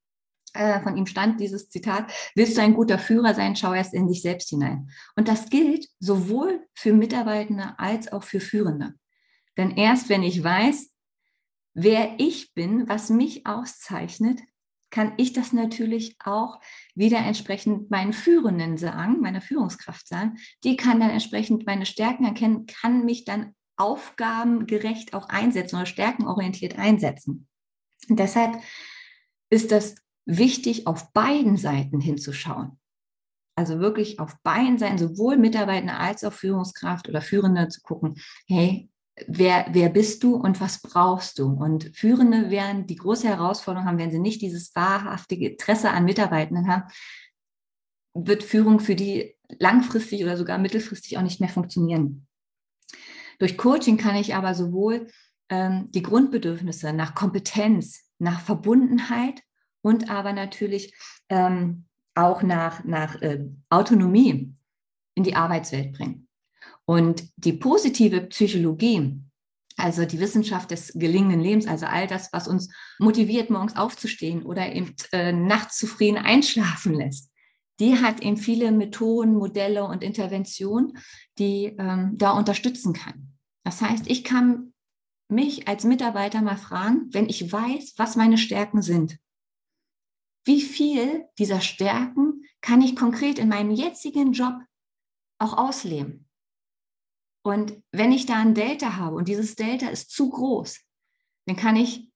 äh, 0.57 0.81
von 0.81 0.97
ihm 0.97 1.07
stand 1.07 1.41
dieses 1.41 1.69
Zitat, 1.69 2.11
willst 2.35 2.57
du 2.57 2.63
ein 2.63 2.75
guter 2.75 2.99
Führer 2.99 3.35
sein, 3.35 3.57
schau 3.57 3.73
erst 3.73 3.95
in 3.95 4.09
dich 4.09 4.23
selbst 4.23 4.49
hinein. 4.51 4.91
Und 5.15 5.29
das 5.29 5.51
gilt 5.51 5.89
sowohl 6.01 6.67
für 6.75 6.93
Mitarbeitende 6.93 7.79
als 7.79 8.13
auch 8.13 8.25
für 8.25 8.41
Führende. 8.41 8.95
Denn 9.57 9.71
erst 9.73 10.09
wenn 10.09 10.23
ich 10.23 10.43
weiß, 10.43 10.91
wer 11.75 12.19
ich 12.19 12.55
bin, 12.55 12.89
was 12.89 13.11
mich 13.11 13.47
auszeichnet, 13.47 14.41
kann 14.91 15.13
ich 15.17 15.33
das 15.33 15.53
natürlich 15.53 16.17
auch 16.25 16.61
wieder 16.95 17.19
entsprechend 17.19 17.91
meinen 17.91 18.13
Führenden 18.13 18.77
sagen, 18.77 19.21
meiner 19.21 19.41
Führungskraft 19.41 20.07
sagen. 20.07 20.39
Die 20.65 20.77
kann 20.77 21.01
dann 21.01 21.11
entsprechend 21.11 21.67
meine 21.67 21.87
Stärken 21.87 22.25
erkennen, 22.25 22.67
kann 22.67 23.05
mich 23.05 23.25
dann 23.25 23.55
aufgabengerecht 23.77 25.15
auch 25.15 25.29
einsetzen 25.29 25.77
oder 25.77 25.87
stärkenorientiert 25.87 26.79
einsetzen. 26.79 27.47
Und 28.09 28.19
deshalb 28.19 28.59
ist 29.51 29.71
das 29.73 29.97
wichtig, 30.25 30.87
auf 30.87 31.13
beiden 31.13 31.57
Seiten 31.57 32.01
hinzuschauen. 32.01 32.79
Also 33.55 33.81
wirklich 33.81 34.21
auf 34.21 34.37
beiden 34.43 34.79
Seiten, 34.79 34.99
sowohl 34.99 35.37
Mitarbeiter 35.37 35.99
als 35.99 36.25
auch 36.25 36.33
Führungskraft 36.33 37.09
oder 37.09 37.23
Führende 37.23 37.69
zu 37.69 37.81
gucken, 37.81 38.17
hey, 38.47 38.91
wer, 39.27 39.67
wer 39.71 39.89
bist 39.89 40.23
du 40.23 40.35
und 40.37 40.61
was 40.61 40.83
brauchst 40.83 41.39
du? 41.39 41.47
Und 41.47 41.91
Führende 41.95 42.51
werden 42.51 42.87
die 42.87 42.97
große 42.97 43.29
Herausforderung 43.29 43.87
haben, 43.87 43.99
wenn 43.99 44.11
sie 44.11 44.19
nicht 44.19 44.43
dieses 44.43 44.75
wahrhaftige 44.75 45.51
Interesse 45.51 45.91
an 45.91 46.05
Mitarbeitenden 46.05 46.69
haben, 46.69 46.85
wird 48.15 48.43
Führung 48.43 48.81
für 48.81 48.95
die 48.95 49.35
langfristig 49.59 50.23
oder 50.25 50.37
sogar 50.37 50.59
mittelfristig 50.59 51.19
auch 51.19 51.23
nicht 51.23 51.41
mehr 51.41 51.49
funktionieren. 51.49 52.27
Durch 53.39 53.59
Coaching 53.59 53.97
kann 53.97 54.17
ich 54.17 54.35
aber 54.35 54.55
sowohl 54.55 55.09
ähm, 55.51 55.91
die 55.93 56.03
Grundbedürfnisse 56.03 56.93
nach 56.93 57.15
Kompetenz, 57.15 58.11
nach 58.19 58.41
Verbundenheit 58.41 59.43
und 59.83 60.11
aber 60.11 60.33
natürlich 60.33 60.95
ähm, 61.29 61.85
auch 62.15 62.43
nach, 62.43 62.85
nach 62.85 63.21
äh, 63.21 63.45
Autonomie 63.69 64.55
in 65.15 65.23
die 65.23 65.37
Arbeitswelt 65.37 65.93
bringen. 65.93 66.26
Und 66.87 67.25
die 67.37 67.53
positive 67.53 68.23
Psychologie, 68.23 69.21
also 69.77 70.05
die 70.05 70.21
Wissenschaft 70.21 70.71
des 70.71 70.93
gelingenden 70.95 71.41
Lebens, 71.41 71.67
also 71.67 71.87
all 71.87 72.07
das, 72.07 72.33
was 72.33 72.49
uns 72.49 72.73
motiviert, 72.99 73.51
morgens 73.51 73.77
aufzustehen 73.77 74.45
oder 74.45 74.73
eben 74.73 74.95
äh, 75.13 75.33
nachts 75.33 75.79
zufrieden 75.79 76.19
einschlafen 76.19 76.95
lässt, 76.95 77.31
die 77.81 77.99
hat 77.99 78.23
eben 78.23 78.37
viele 78.37 78.73
Methoden, 78.73 79.35
Modelle 79.35 79.85
und 79.85 80.03
Interventionen, 80.03 80.97
die 81.39 81.75
ähm, 81.79 82.13
da 82.17 82.31
unterstützen 82.31 82.95
kann. 82.95 83.35
Das 83.65 83.83
heißt, 83.83 84.07
ich 84.07 84.25
kann 84.25 84.73
mich 85.29 85.69
als 85.69 85.85
Mitarbeiter 85.85 86.41
mal 86.41 86.57
fragen, 86.57 87.09
wenn 87.11 87.29
ich 87.29 87.53
weiß, 87.53 87.95
was 87.97 88.17
meine 88.17 88.39
Stärken 88.39 88.81
sind, 88.81 89.19
wie 90.45 90.63
viel 90.63 91.25
dieser 91.39 91.61
Stärken 91.61 92.45
kann 92.61 92.81
ich 92.81 92.95
konkret 92.95 93.39
in 93.39 93.49
meinem 93.49 93.73
jetzigen 93.73 94.33
Job 94.33 94.55
auch 95.39 95.59
ausleben? 95.59 96.26
Und 97.47 97.81
wenn 97.93 98.11
ich 98.11 98.27
da 98.27 98.41
ein 98.41 98.55
Delta 98.55 98.97
habe 98.97 99.15
und 99.15 99.29
dieses 99.29 99.55
Delta 99.55 99.89
ist 99.89 100.11
zu 100.11 100.31
groß, 100.31 100.81
dann 101.47 101.55
kann 101.55 101.77
ich 101.77 102.11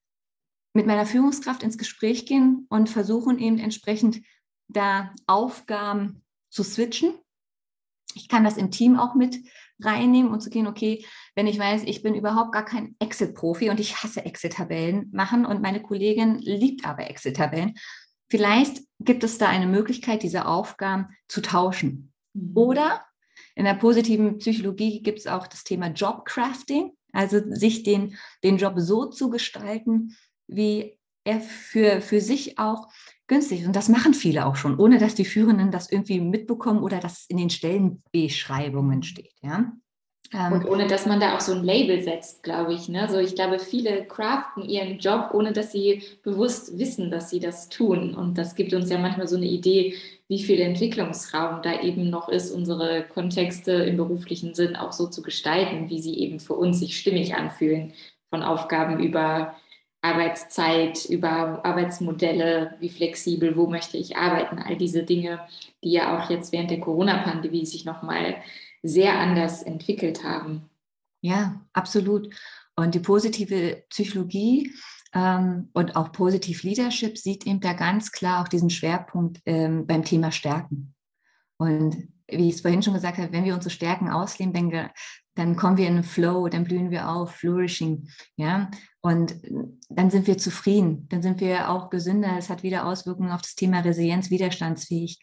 mit 0.75 0.87
meiner 0.87 1.07
Führungskraft 1.07 1.62
ins 1.62 1.79
Gespräch 1.79 2.27
gehen 2.27 2.66
und 2.69 2.88
versuchen 2.88 3.38
eben 3.38 3.59
entsprechend 3.59 4.23
da 4.66 5.12
Aufgaben 5.29 6.25
zu 6.51 6.64
switchen. 6.64 7.14
Ich 8.14 8.27
kann 8.27 8.43
das 8.43 8.57
im 8.57 8.73
Team 8.73 8.99
auch 8.99 9.14
mit 9.14 9.38
reinnehmen 9.81 10.33
und 10.33 10.40
zu 10.40 10.51
gehen, 10.51 10.66
okay, 10.66 11.07
wenn 11.37 11.47
ich 11.47 11.61
weiß, 11.61 11.85
ich 11.85 12.03
bin 12.03 12.16
überhaupt 12.16 12.51
gar 12.51 12.64
kein 12.64 12.97
Excel-Profi 12.99 13.71
und 13.71 13.79
ich 13.79 14.03
hasse 14.03 14.25
Excel-Tabellen 14.25 15.11
machen 15.12 15.47
und 15.47 15.62
meine 15.62 15.81
Kollegin 15.81 16.38
liebt 16.38 16.85
aber 16.85 17.09
Excel-Tabellen, 17.09 17.75
Vielleicht 18.31 18.83
gibt 19.01 19.25
es 19.25 19.38
da 19.38 19.49
eine 19.49 19.66
Möglichkeit, 19.66 20.23
diese 20.23 20.47
Aufgaben 20.47 21.09
zu 21.27 21.43
tauschen. 21.43 22.12
Mhm. 22.33 22.57
Oder 22.57 23.05
in 23.61 23.66
der 23.66 23.75
positiven 23.75 24.38
Psychologie 24.38 25.03
gibt 25.03 25.18
es 25.18 25.27
auch 25.27 25.46
das 25.46 25.64
Thema 25.64 25.88
Jobcrafting, 25.88 26.92
also 27.12 27.42
sich 27.51 27.83
den, 27.83 28.16
den 28.42 28.57
Job 28.57 28.73
so 28.79 29.05
zu 29.05 29.29
gestalten, 29.29 30.16
wie 30.46 30.99
er 31.25 31.42
für, 31.42 32.01
für 32.01 32.23
sich 32.23 32.59
auch 32.59 32.88
günstig 33.27 33.61
ist. 33.61 33.66
Und 33.66 33.77
das 33.77 33.90
machen 33.90 34.14
viele 34.14 34.46
auch 34.46 34.57
schon, 34.57 34.81
ohne 34.81 34.96
dass 34.96 35.14
die 35.14 35.27
Führenden 35.27 35.70
das 35.70 35.92
irgendwie 35.92 36.23
mitbekommen 36.23 36.81
oder 36.81 37.01
dass 37.01 37.18
es 37.18 37.27
in 37.29 37.37
den 37.37 37.51
Stellenbeschreibungen 37.51 39.03
steht. 39.03 39.35
Ja? 39.42 39.75
Ähm, 40.33 40.53
und 40.53 40.64
ohne 40.66 40.87
dass 40.87 41.07
man 41.07 41.19
da 41.19 41.35
auch 41.35 41.40
so 41.40 41.53
ein 41.53 41.64
Label 41.64 42.03
setzt, 42.03 42.43
glaube 42.43 42.73
ich. 42.73 42.88
Ne? 42.88 43.03
Also 43.03 43.19
ich 43.19 43.35
glaube, 43.35 43.59
viele 43.59 44.05
craften 44.05 44.69
ihren 44.69 44.99
Job, 44.99 45.31
ohne 45.33 45.53
dass 45.53 45.73
sie 45.73 46.03
bewusst 46.23 46.79
wissen, 46.79 47.11
dass 47.11 47.31
sie 47.31 47.40
das 47.40 47.69
tun. 47.69 48.14
Und 48.14 48.38
das 48.38 48.55
gibt 48.55 48.73
uns 48.73 48.90
ja 48.90 48.99
manchmal 48.99 49.27
so 49.27 49.37
eine 49.37 49.47
Idee, 49.47 49.95
wie 50.29 50.43
viel 50.43 50.61
Entwicklungsraum 50.61 51.62
da 51.62 51.81
eben 51.81 52.09
noch 52.09 52.29
ist, 52.29 52.53
unsere 52.53 53.03
Kontexte 53.03 53.73
im 53.73 53.97
beruflichen 53.97 54.55
Sinn 54.55 54.77
auch 54.77 54.93
so 54.93 55.09
zu 55.09 55.23
gestalten, 55.23 55.90
wie 55.90 56.01
sie 56.01 56.19
eben 56.21 56.38
für 56.38 56.55
uns 56.55 56.79
sich 56.79 56.97
stimmig 56.97 57.35
anfühlen. 57.35 57.93
Von 58.31 58.45
Aufgaben 58.45 59.01
über 59.01 59.57
Arbeitszeit, 60.03 61.05
über 61.07 61.64
Arbeitsmodelle, 61.64 62.77
wie 62.79 62.88
flexibel, 62.88 63.57
wo 63.57 63.66
möchte 63.66 63.99
ich 63.99 64.16
arbeiten, 64.16 64.59
all 64.59 64.77
diese 64.77 65.03
Dinge, 65.03 65.40
die 65.83 65.90
ja 65.90 66.16
auch 66.16 66.31
jetzt 66.31 66.53
während 66.53 66.71
der 66.71 66.81
Corona-Pandemie 66.81 67.66
sich 67.66 67.85
nochmal 67.85 68.37
sehr 68.83 69.19
anders 69.19 69.62
entwickelt 69.62 70.25
haben. 70.25 70.71
Ja, 71.23 71.61
absolut. 71.73 72.35
Und 72.77 72.95
die 72.95 73.01
positive 73.01 73.85
Psychologie 73.90 74.73
ähm, 75.12 75.69
und 75.73 75.97
auch 75.97 76.12
Positive 76.12 76.66
Leadership 76.66 77.19
sieht 77.19 77.47
eben 77.47 77.61
da 77.61 77.73
ganz 77.73 78.12
klar 78.12 78.43
auch 78.43 78.49
diesen 78.49 78.71
Schwerpunkt 78.71 79.40
ähm, 79.45 79.87
beim 79.87 80.05
Thema 80.05 80.33
Stärken. 80.33 80.95
Und 81.59 82.09
wie 82.29 82.49
ich 82.49 82.57
es 82.57 82.61
vorhin 82.61 82.83
schon 82.83 82.95
gesagt 82.95 83.19
habe, 83.19 83.33
wenn 83.33 83.45
wir 83.45 83.55
unsere 83.55 83.75
Stärken 83.75 84.09
ausleben, 84.09 84.53
dann, 84.53 84.90
dann 85.35 85.57
kommen 85.57 85.77
wir 85.77 85.88
in 85.88 85.95
einen 85.95 86.05
Flow, 86.05 86.49
dann 86.49 86.64
blühen 86.64 86.90
wir 86.90 87.09
auf, 87.09 87.33
flourishing, 87.33 88.09
ja. 88.37 88.71
Und 89.03 89.35
dann 89.88 90.11
sind 90.11 90.27
wir 90.27 90.38
zufrieden, 90.38 91.09
dann 91.09 91.23
sind 91.23 91.40
wir 91.40 91.71
auch 91.71 91.90
gesünder. 91.90 92.37
Es 92.38 92.51
hat 92.51 92.62
wieder 92.62 92.87
Auswirkungen 92.87 93.31
auf 93.31 93.43
das 93.43 93.55
Thema 93.55 93.81
Resilienz, 93.81 94.31
widerstandsfähig. 94.31 95.19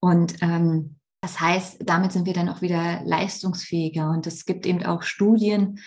Und 0.00 0.42
ähm, 0.42 0.96
das 1.22 1.40
heißt, 1.40 1.78
damit 1.84 2.10
sind 2.10 2.26
wir 2.26 2.32
dann 2.32 2.48
auch 2.48 2.62
wieder 2.62 3.00
leistungsfähiger. 3.04 4.10
Und 4.10 4.26
es 4.26 4.44
gibt 4.44 4.66
eben 4.66 4.84
auch 4.84 5.02
Studien, 5.02 5.78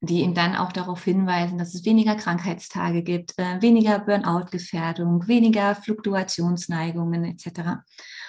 die 0.00 0.22
eben 0.22 0.34
dann 0.34 0.54
auch 0.54 0.70
darauf 0.70 1.02
hinweisen, 1.02 1.58
dass 1.58 1.74
es 1.74 1.84
weniger 1.84 2.14
Krankheitstage 2.14 3.02
gibt, 3.02 3.36
äh, 3.36 3.60
weniger 3.60 3.98
Burnout-Gefährdung, 3.98 5.26
weniger 5.26 5.74
Fluktuationsneigungen 5.74 7.24
etc. 7.24 7.82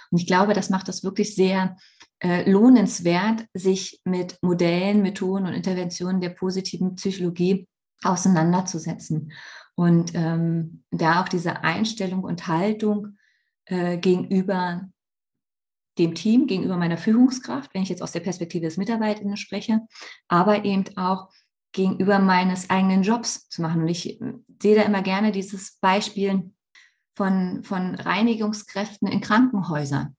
Und 0.10 0.19
ich 0.19 0.25
glaube, 0.25 0.54
das 0.54 0.71
macht 0.71 0.88
das 0.88 1.04
wirklich 1.04 1.36
sehr 1.36 1.78
äh, 2.19 2.49
lohnenswert, 2.49 3.45
sich 3.54 4.01
mit 4.04 4.39
Modellen, 4.41 5.04
Methoden 5.04 5.45
und 5.45 5.54
Interventionen 5.54 6.19
der 6.19 6.30
positiven 6.30 6.95
Psychologie 6.95 7.67
auseinanderzusetzen. 8.04 9.32
Und 9.75 10.15
ähm, 10.15 10.84
da 10.89 11.21
auch 11.21 11.30
diese 11.30 11.63
Einstellung 11.63 12.23
und 12.23 12.47
Haltung 12.47 13.17
äh, 13.65 13.97
gegenüber 13.97 14.89
dem 15.98 16.14
Team, 16.16 16.48
gegenüber 16.48 16.78
meiner 16.78 16.98
Führungskraft, 16.98 17.74
wenn 17.74 17.84
ich 17.84 17.90
jetzt 17.90 18.02
aus 18.02 18.12
der 18.12 18.20
Perspektive 18.20 18.66
des 18.66 18.78
Mitarbeitenden 18.78 19.38
spreche, 19.38 19.82
aber 20.28 20.66
eben 20.66 20.86
auch 20.98 21.30
gegenüber 21.72 22.20
meines 22.20 22.70
eigenen 22.70 23.04
Jobs 23.04 23.50
zu 23.50 23.62
machen. 23.62 23.82
Und 23.82 23.88
ich 23.90 24.22
äh, 24.22 24.34
sehe 24.62 24.76
da 24.76 24.84
immer 24.84 25.02
gerne 25.02 25.32
dieses 25.32 25.78
Beispiel 25.80 26.52
von, 27.16 27.64
von 27.64 27.96
Reinigungskräften 27.96 29.08
in 29.08 29.22
Krankenhäusern. 29.22 30.16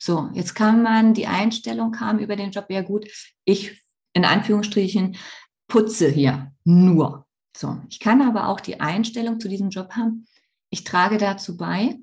So, 0.00 0.30
jetzt 0.32 0.54
kann 0.54 0.82
man, 0.82 1.14
die 1.14 1.26
Einstellung 1.26 1.90
kam 1.90 2.18
über 2.18 2.36
den 2.36 2.52
Job, 2.52 2.66
ja 2.68 2.82
gut, 2.82 3.06
ich 3.44 3.82
in 4.12 4.24
Anführungsstrichen 4.24 5.16
putze 5.66 6.08
hier 6.08 6.52
nur. 6.64 7.26
So, 7.56 7.80
ich 7.90 7.98
kann 7.98 8.22
aber 8.22 8.48
auch 8.48 8.60
die 8.60 8.80
Einstellung 8.80 9.40
zu 9.40 9.48
diesem 9.48 9.70
Job 9.70 9.92
haben, 9.92 10.26
ich 10.70 10.84
trage 10.84 11.18
dazu 11.18 11.56
bei, 11.56 11.96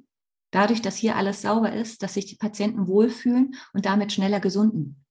dadurch, 0.55 0.81
dass 0.81 0.95
hier 0.95 1.15
alles 1.15 1.41
sauber 1.41 1.73
ist, 1.73 2.01
dass 2.01 2.13
sich 2.13 2.25
die 2.25 2.37
Patienten 2.37 2.87
wohlfühlen 2.87 3.55
und 3.73 3.85
damit 3.85 4.13
schneller 4.13 4.39
gesunden. 4.39 5.05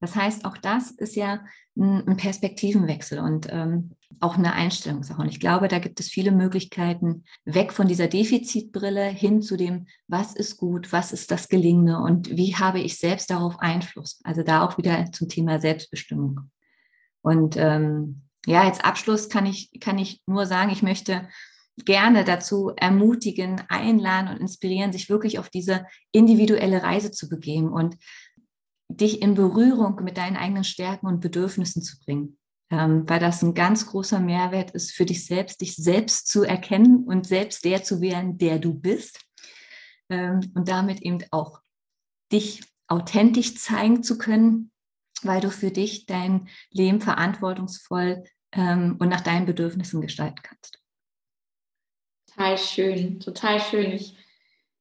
Das 0.00 0.16
heißt, 0.16 0.44
auch 0.44 0.56
das 0.56 0.90
ist 0.90 1.14
ja 1.14 1.44
ein 1.76 2.16
Perspektivenwechsel 2.16 3.20
und 3.20 3.48
ähm, 3.50 3.92
auch 4.18 4.36
eine 4.36 4.52
Einstellungssache. 4.52 5.20
Und 5.20 5.28
ich 5.28 5.40
glaube, 5.40 5.68
da 5.68 5.78
gibt 5.78 6.00
es 6.00 6.08
viele 6.08 6.32
Möglichkeiten, 6.32 7.24
weg 7.44 7.72
von 7.72 7.86
dieser 7.86 8.08
Defizitbrille 8.08 9.04
hin 9.04 9.40
zu 9.40 9.56
dem, 9.56 9.86
was 10.08 10.34
ist 10.34 10.56
gut, 10.56 10.92
was 10.92 11.12
ist 11.12 11.30
das 11.30 11.48
Gelingende 11.48 11.98
und 11.98 12.34
wie 12.34 12.56
habe 12.56 12.80
ich 12.80 12.98
selbst 12.98 13.30
darauf 13.30 13.60
Einfluss. 13.60 14.20
Also 14.24 14.42
da 14.42 14.64
auch 14.64 14.78
wieder 14.78 15.10
zum 15.12 15.28
Thema 15.28 15.60
Selbstbestimmung. 15.60 16.50
Und 17.22 17.56
ähm, 17.56 18.22
ja, 18.46 18.62
als 18.62 18.80
Abschluss 18.80 19.28
kann 19.28 19.46
ich, 19.46 19.70
kann 19.80 19.98
ich 19.98 20.22
nur 20.26 20.46
sagen, 20.46 20.70
ich 20.70 20.82
möchte 20.82 21.28
gerne 21.84 22.24
dazu 22.24 22.72
ermutigen, 22.76 23.62
einladen 23.68 24.28
und 24.28 24.40
inspirieren, 24.40 24.92
sich 24.92 25.08
wirklich 25.08 25.38
auf 25.38 25.48
diese 25.48 25.86
individuelle 26.12 26.82
Reise 26.82 27.10
zu 27.10 27.28
begeben 27.28 27.72
und 27.72 27.96
dich 28.88 29.22
in 29.22 29.34
Berührung 29.34 30.02
mit 30.02 30.16
deinen 30.16 30.36
eigenen 30.36 30.64
Stärken 30.64 31.06
und 31.06 31.20
Bedürfnissen 31.20 31.82
zu 31.82 31.98
bringen. 32.00 32.38
Ähm, 32.72 33.08
weil 33.08 33.18
das 33.18 33.42
ein 33.42 33.54
ganz 33.54 33.86
großer 33.86 34.20
Mehrwert 34.20 34.70
ist 34.72 34.92
für 34.92 35.04
dich 35.04 35.26
selbst, 35.26 35.60
dich 35.60 35.74
selbst 35.74 36.28
zu 36.28 36.44
erkennen 36.44 37.04
und 37.04 37.26
selbst 37.26 37.64
der 37.64 37.82
zu 37.82 38.00
werden, 38.00 38.38
der 38.38 38.60
du 38.60 38.74
bist. 38.74 39.20
Ähm, 40.08 40.52
und 40.54 40.68
damit 40.68 41.02
eben 41.02 41.18
auch 41.32 41.60
dich 42.32 42.62
authentisch 42.86 43.56
zeigen 43.56 44.02
zu 44.02 44.18
können, 44.18 44.70
weil 45.22 45.40
du 45.40 45.50
für 45.50 45.70
dich 45.70 46.06
dein 46.06 46.48
Leben 46.70 47.00
verantwortungsvoll 47.00 48.24
ähm, 48.52 48.96
und 48.98 49.08
nach 49.08 49.20
deinen 49.20 49.46
Bedürfnissen 49.46 50.00
gestalten 50.00 50.40
kannst. 50.42 50.79
Total 52.40 52.56
schön, 52.56 53.20
total 53.20 53.60
schön. 53.60 53.92
Ich 53.92 54.14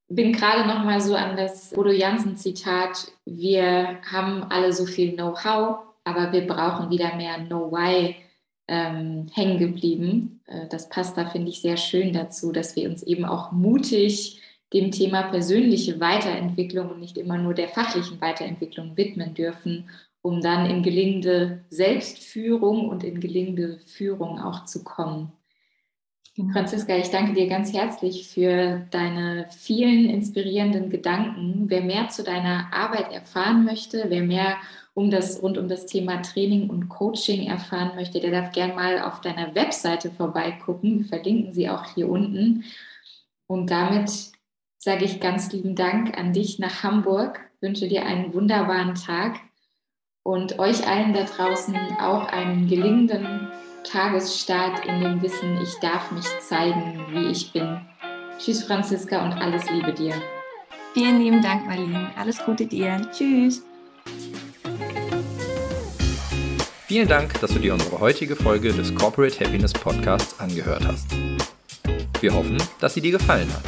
bin 0.08 0.32
gerade 0.32 0.66
noch 0.66 0.86
mal 0.86 1.02
so 1.02 1.14
an 1.14 1.36
das 1.36 1.72
Bodo 1.72 1.92
Jansen 1.92 2.38
Zitat, 2.38 3.12
wir 3.26 4.00
haben 4.10 4.44
alle 4.44 4.72
so 4.72 4.86
viel 4.86 5.12
Know-how, 5.12 5.80
aber 6.06 6.32
wir 6.32 6.48
brauchen 6.48 6.90
wieder 6.90 7.18
mehr 7.18 7.38
Know-why 7.48 8.16
ähm, 8.70 9.28
hängen 9.34 9.58
geblieben. 9.58 10.40
Äh, 10.48 10.70
das 10.70 10.88
passt 10.88 11.18
da, 11.18 11.26
finde 11.26 11.50
ich, 11.50 11.62
sehr 11.62 11.76
schön 11.76 12.14
dazu, 12.14 12.54
dass 12.54 12.78
wir 12.78 12.90
uns 12.90 13.04
eben 13.04 13.26
auch 13.26 13.52
mutig 13.52 14.42
dem 14.72 14.92
Thema 14.92 15.24
persönliche 15.24 16.00
Weiterentwicklung 16.00 16.92
und 16.92 17.02
nicht 17.02 17.18
immer 17.18 17.38
nur 17.38 17.54
der 17.54 17.68
fachlichen 17.68 18.22
Weiterentwicklung 18.22 18.96
widmen 18.96 19.34
dürfen, 19.34 19.90
um 20.22 20.40
dann 20.40 20.66
in 20.66 20.82
gelingende 20.82 21.66
Selbstführung 21.70 22.88
und 22.88 23.04
in 23.04 23.20
gelingende 23.20 23.80
Führung 23.80 24.40
auch 24.40 24.64
zu 24.64 24.86
kommen. 24.86 25.34
Franziska, 26.48 26.96
ich 26.96 27.10
danke 27.10 27.34
dir 27.34 27.48
ganz 27.48 27.74
herzlich 27.74 28.30
für 28.30 28.86
deine 28.92 29.48
vielen 29.50 30.10
inspirierenden 30.10 30.90
Gedanken. 30.90 31.66
Wer 31.68 31.82
mehr 31.82 32.08
zu 32.10 32.24
deiner 32.24 32.72
Arbeit 32.72 33.12
erfahren 33.12 33.66
möchte, 33.66 34.06
wer 34.08 34.24
mehr 34.24 34.56
um 34.94 35.12
das, 35.12 35.42
rund 35.44 35.58
um 35.58 35.68
das 35.68 35.86
Thema 35.86 36.22
Training 36.22 36.70
und 36.70 36.88
Coaching 36.88 37.48
erfahren 37.48 37.92
möchte, 37.96 38.20
der 38.20 38.32
darf 38.32 38.52
gerne 38.52 38.74
mal 38.74 39.02
auf 39.02 39.22
deiner 39.22 39.54
Webseite 39.54 40.12
vorbeigucken. 40.12 41.00
Wir 41.00 41.06
verlinken 41.06 41.54
sie 41.54 41.70
auch 41.70 41.94
hier 41.94 42.08
unten. 42.08 42.64
Und 43.48 43.70
damit 43.70 44.10
sage 44.78 45.06
ich 45.06 45.20
ganz 45.20 45.52
lieben 45.52 45.76
Dank 45.76 46.18
an 46.18 46.32
dich 46.32 46.58
nach 46.58 46.84
Hamburg, 46.84 47.42
wünsche 47.60 47.90
dir 47.90 48.06
einen 48.06 48.34
wunderbaren 48.34 48.96
Tag 48.96 49.40
und 50.24 50.58
euch 50.58 50.88
allen 50.88 51.14
da 51.14 51.24
draußen 51.24 51.76
auch 52.00 52.28
einen 52.28 52.68
gelingenden 52.68 53.49
Tagesstart 53.84 54.86
in 54.86 55.02
dem 55.02 55.22
Wissen, 55.22 55.60
ich 55.62 55.74
darf 55.80 56.12
mich 56.12 56.26
zeigen, 56.40 57.06
wie 57.12 57.28
ich 57.32 57.52
bin. 57.54 57.80
Tschüss, 58.38 58.64
Franziska, 58.64 59.24
und 59.24 59.34
alles 59.34 59.70
Liebe 59.70 59.94
dir. 59.94 60.14
Vielen 60.94 61.20
lieben 61.20 61.42
Dank, 61.42 61.66
Marlene. 61.66 62.12
Alles 62.18 62.38
Gute 62.44 62.66
dir. 62.66 63.02
Tschüss. 63.12 63.64
Vielen 66.88 67.08
Dank, 67.08 67.40
dass 67.40 67.52
du 67.52 67.60
dir 67.60 67.74
unsere 67.74 68.00
heutige 68.00 68.36
Folge 68.36 68.74
des 68.74 68.94
Corporate 68.94 69.44
Happiness 69.44 69.74
Podcasts 69.74 70.40
angehört 70.40 70.86
hast. 70.86 71.08
Wir 72.20 72.34
hoffen, 72.34 72.58
dass 72.80 72.96
sie 72.96 73.02
dir 73.02 73.12
gefallen 73.12 73.48
hat. 73.54 73.64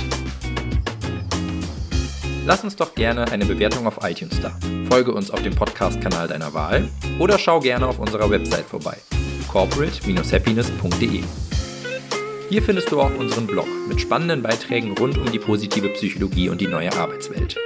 Lass 2.45 2.63
uns 2.63 2.75
doch 2.75 2.95
gerne 2.95 3.31
eine 3.31 3.45
Bewertung 3.45 3.85
auf 3.85 3.99
iTunes 4.03 4.41
da. 4.41 4.51
Folge 4.89 5.13
uns 5.13 5.29
auf 5.29 5.41
dem 5.43 5.55
Podcast-Kanal 5.55 6.27
deiner 6.27 6.53
Wahl 6.53 6.89
oder 7.19 7.37
schau 7.37 7.59
gerne 7.59 7.87
auf 7.87 7.99
unserer 7.99 8.29
Website 8.29 8.65
vorbei 8.65 8.97
corporate-happiness.de. 9.51 11.23
Hier 12.49 12.61
findest 12.61 12.91
du 12.91 13.01
auch 13.01 13.13
unseren 13.17 13.47
Blog 13.47 13.67
mit 13.87 13.99
spannenden 13.99 14.41
Beiträgen 14.41 14.97
rund 14.97 15.17
um 15.17 15.29
die 15.31 15.39
positive 15.39 15.89
Psychologie 15.89 16.49
und 16.49 16.61
die 16.61 16.67
neue 16.67 16.93
Arbeitswelt. 16.93 17.57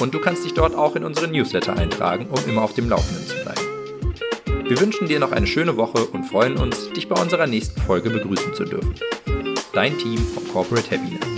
Und 0.00 0.14
du 0.14 0.18
kannst 0.18 0.44
dich 0.44 0.54
dort 0.54 0.74
auch 0.74 0.96
in 0.96 1.04
unseren 1.04 1.32
Newsletter 1.32 1.76
eintragen, 1.76 2.26
um 2.26 2.38
immer 2.48 2.62
auf 2.62 2.74
dem 2.74 2.88
Laufenden 2.88 3.26
zu 3.26 3.36
bleiben. 3.36 4.68
Wir 4.68 4.80
wünschen 4.80 5.08
dir 5.08 5.20
noch 5.20 5.32
eine 5.32 5.46
schöne 5.46 5.76
Woche 5.76 6.06
und 6.06 6.24
freuen 6.24 6.56
uns, 6.56 6.90
dich 6.90 7.08
bei 7.08 7.20
unserer 7.20 7.46
nächsten 7.46 7.80
Folge 7.82 8.10
begrüßen 8.10 8.54
zu 8.54 8.64
dürfen. 8.64 8.94
Dein 9.72 9.96
Team 9.98 10.18
von 10.18 10.48
Corporate 10.48 10.90
Happiness. 10.90 11.35